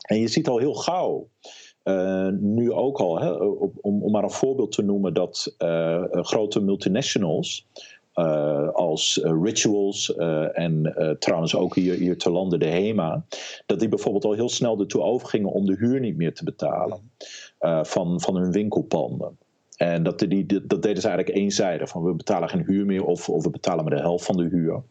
[0.02, 1.28] En je ziet al heel gauw.
[2.40, 5.54] nu ook al, hè, om, om, maar een voorbeeld te noemen, dat
[6.10, 7.66] grote multinationals
[8.72, 10.14] als rituals
[10.52, 13.24] en trouwens ook hier, hier te landen de HEMA,
[13.66, 17.10] dat die bijvoorbeeld al heel snel ertoe overgingen om de huur niet meer te betalen
[17.82, 19.38] van, van hun winkelpanden.
[19.76, 20.18] En dat,
[20.62, 21.88] dat deden ze eigenlijk eenzijdig.
[21.88, 24.48] Van we betalen geen huur meer of, of we betalen maar de helft van de
[24.48, 24.82] huur.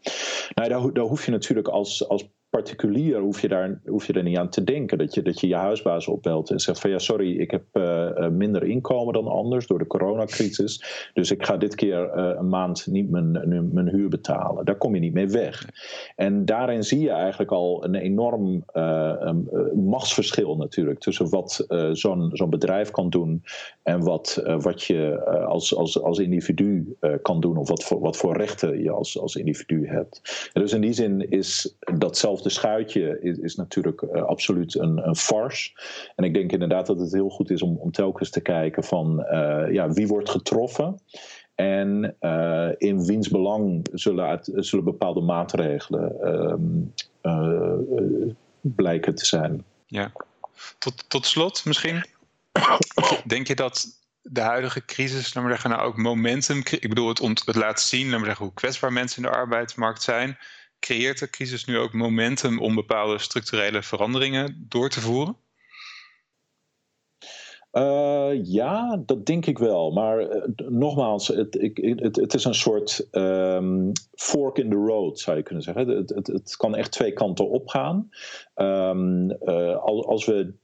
[0.54, 4.22] Nou, daar, daar hoef je natuurlijk als, als particulier hoef je, daar, hoef je er
[4.22, 4.98] niet aan te denken.
[4.98, 8.28] Dat je dat je, je huisbaas opbelt en zegt van ja, sorry, ik heb uh,
[8.28, 10.84] minder inkomen dan anders door de coronacrisis.
[11.14, 13.30] Dus ik ga dit keer uh, een maand niet mijn,
[13.72, 14.64] mijn huur betalen.
[14.64, 15.68] Daar kom je niet mee weg.
[16.16, 21.00] En daarin zie je eigenlijk al een enorm um, machtsverschil natuurlijk.
[21.00, 23.42] Tussen wat zo'n zo'n bedrijf kan doen
[23.82, 27.56] en wat, wat je als, als, als individu kan doen.
[27.56, 30.50] Of wat voor, wat voor rechten je als, als individu hebt.
[30.52, 35.16] En dus in die zin is datzelfde de schuitje is, natuurlijk uh, absoluut een, een
[35.16, 35.70] farce.
[36.16, 39.26] En ik denk inderdaad dat het heel goed is om, om telkens te kijken van
[39.30, 41.00] uh, ja, wie wordt getroffen.
[41.54, 46.94] En uh, in wiens belang zullen, zullen bepaalde maatregelen um,
[48.60, 49.64] blijken te zijn.
[49.86, 50.12] Ja.
[50.78, 52.04] Tot, tot slot misschien.
[53.26, 53.86] Denk je dat
[54.22, 56.58] de huidige crisis, laten we zeggen, nou ook momentum.
[56.58, 59.36] Ik bedoel, het, ont, het laat zien, laten we zeggen, hoe kwetsbaar mensen in de
[59.36, 60.38] arbeidsmarkt zijn
[60.82, 65.36] creëert de crisis nu ook momentum om bepaalde structurele veranderingen door te voeren?
[67.72, 69.90] Uh, ja, dat denk ik wel.
[69.90, 75.18] Maar uh, nogmaals, het, ik, het, het, is een soort um, fork in the road,
[75.18, 75.88] zou je kunnen zeggen.
[75.88, 78.10] Het, het, kan echt twee kanten opgaan.
[78.54, 80.54] Um, uh, als, als we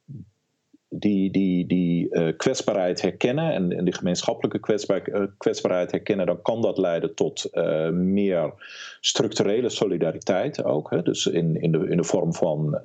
[0.90, 6.62] die, die, die uh, kwetsbaarheid herkennen en, en die gemeenschappelijke uh, kwetsbaarheid herkennen, dan kan
[6.62, 8.52] dat leiden tot uh, meer
[9.00, 10.90] structurele solidariteit ook.
[10.90, 11.02] Hè?
[11.02, 12.80] Dus in, in, de, in de vorm van,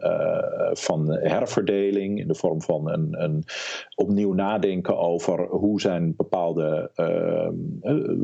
[0.73, 3.43] van herverdeling, in de vorm van een, een
[3.95, 6.91] opnieuw nadenken over hoe zijn bepaalde,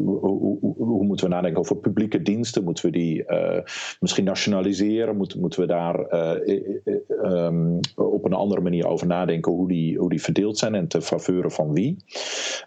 [0.05, 3.25] hoe, hoe, hoe, moeten we nadenken over publieke diensten, moeten we die
[3.99, 6.13] misschien nationaliseren, moeten, moeten we daar
[7.23, 11.01] um, op een andere manier over nadenken hoe die, hoe die verdeeld zijn en te
[11.01, 11.97] faveuren van wie.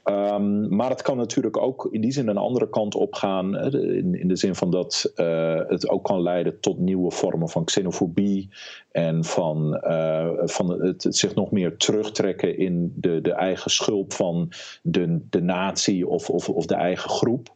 [0.04, 3.56] Um, maar het kan natuurlijk ook in die zin een andere kant op gaan.
[3.72, 7.64] In, in de zin van dat uh, het ook kan leiden tot nieuwe vormen van
[7.64, 8.48] xenofobie.
[8.90, 14.12] En van, uh, van het, het, zich nog meer terugtrekken in de, de eigen schulp
[14.12, 17.54] van de, de natie of, of, of de eigen groep.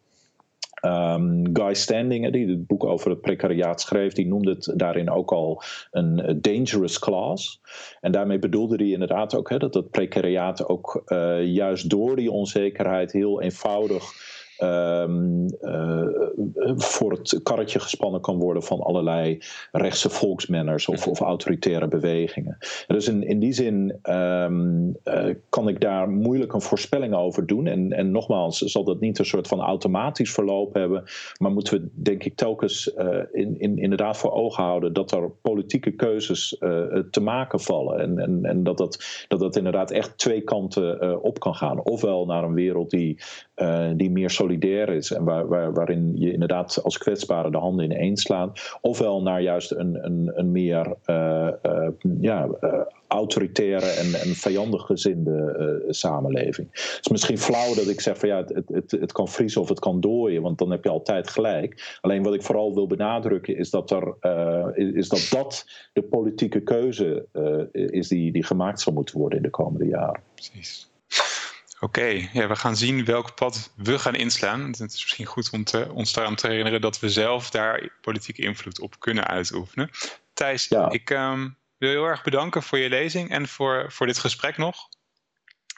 [0.85, 5.33] Um, Guy Standing, die het boek over het precariaat schreef, die noemde het daarin ook
[5.33, 7.61] al een dangerous class.
[8.01, 13.12] En daarmee bedoelde hij inderdaad ook dat het precariaat ook uh, juist door die onzekerheid
[13.12, 16.09] heel eenvoudig um, uh,
[16.76, 19.38] voor het karretje gespannen kan worden van allerlei
[19.72, 22.59] rechtse volksmenners of, of autoritaire bewegingen.
[22.86, 27.66] Dus in, in die zin um, uh, kan ik daar moeilijk een voorspelling over doen.
[27.66, 31.04] En, en nogmaals, zal dat niet een soort van automatisch verloop hebben,
[31.38, 35.30] maar moeten we denk ik telkens uh, in, in, inderdaad voor ogen houden dat er
[35.30, 36.57] politieke keuzes
[37.11, 38.00] te maken vallen.
[38.00, 41.82] En, en, en dat, dat, dat dat inderdaad echt twee kanten op kan gaan.
[41.82, 43.18] Ofwel naar een wereld die,
[43.96, 48.16] die meer solidair is en waar, waar, waarin je inderdaad als kwetsbare de handen ineen
[48.16, 51.88] slaat, ofwel naar juist een, een, een meer uh, uh,
[52.20, 52.48] ja,
[53.09, 56.68] autoritaire en, en vijandig gezinde samenleving.
[56.72, 59.68] Het is misschien flauw dat ik zeg van ja, het, het, het kan vriezen of
[59.68, 61.98] het kan dooien, want dan heb je altijd gelijk.
[62.00, 64.14] Alleen wat ik vooral wil benadrukken is dat er,
[64.94, 67.26] is dat, dat de politieke keuze
[67.72, 70.20] is die, die gemaakt zal moeten worden in de komende jaren.
[70.34, 70.90] Precies.
[71.81, 74.61] Oké, ja, we gaan zien welk pad we gaan inslaan.
[74.61, 78.43] Het is misschien goed om te, ons daaraan te herinneren dat we zelf daar politieke
[78.43, 79.91] invloed op kunnen uitoefenen.
[80.33, 80.91] Thijs, ja.
[80.91, 84.89] ik um, wil heel erg bedanken voor je lezing en voor, voor dit gesprek nog.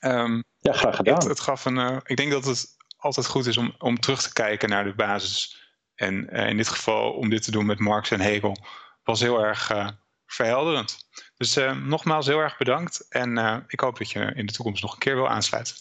[0.05, 1.15] Um, ja, graag gedaan.
[1.15, 4.23] Het, het gaf een, uh, ik denk dat het altijd goed is om, om terug
[4.23, 5.63] te kijken naar de basis.
[5.95, 8.57] En uh, in dit geval om dit te doen met Marx en Hegel
[9.03, 9.89] was heel erg uh,
[10.27, 11.09] verhelderend.
[11.37, 14.99] Dus nogmaals heel erg bedankt en ik hoop dat je in de toekomst nog een
[14.99, 15.75] keer wil aansluiten.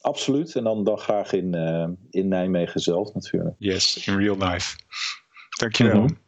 [0.00, 0.54] Absoluut.
[0.54, 3.56] En dan, dan graag in, uh, in Nijmegen zelf natuurlijk.
[3.58, 4.76] Yes, in real life.
[5.58, 6.00] Dankjewel.
[6.00, 6.18] Mm -hmm.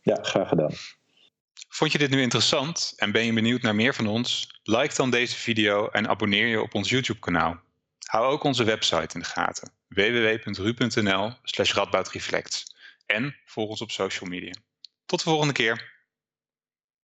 [0.00, 0.72] Ja, graag gedaan.
[1.68, 4.60] Vond je dit nu interessant en ben je benieuwd naar meer van ons?
[4.62, 7.60] Like dan deze video en abonneer je op ons YouTube kanaal.
[8.04, 9.72] Hou ook onze website in de gaten.
[9.88, 12.64] www.ru.nl radboutreflects
[13.06, 14.52] En volg ons op social media.
[15.06, 15.93] Tot de volgende keer.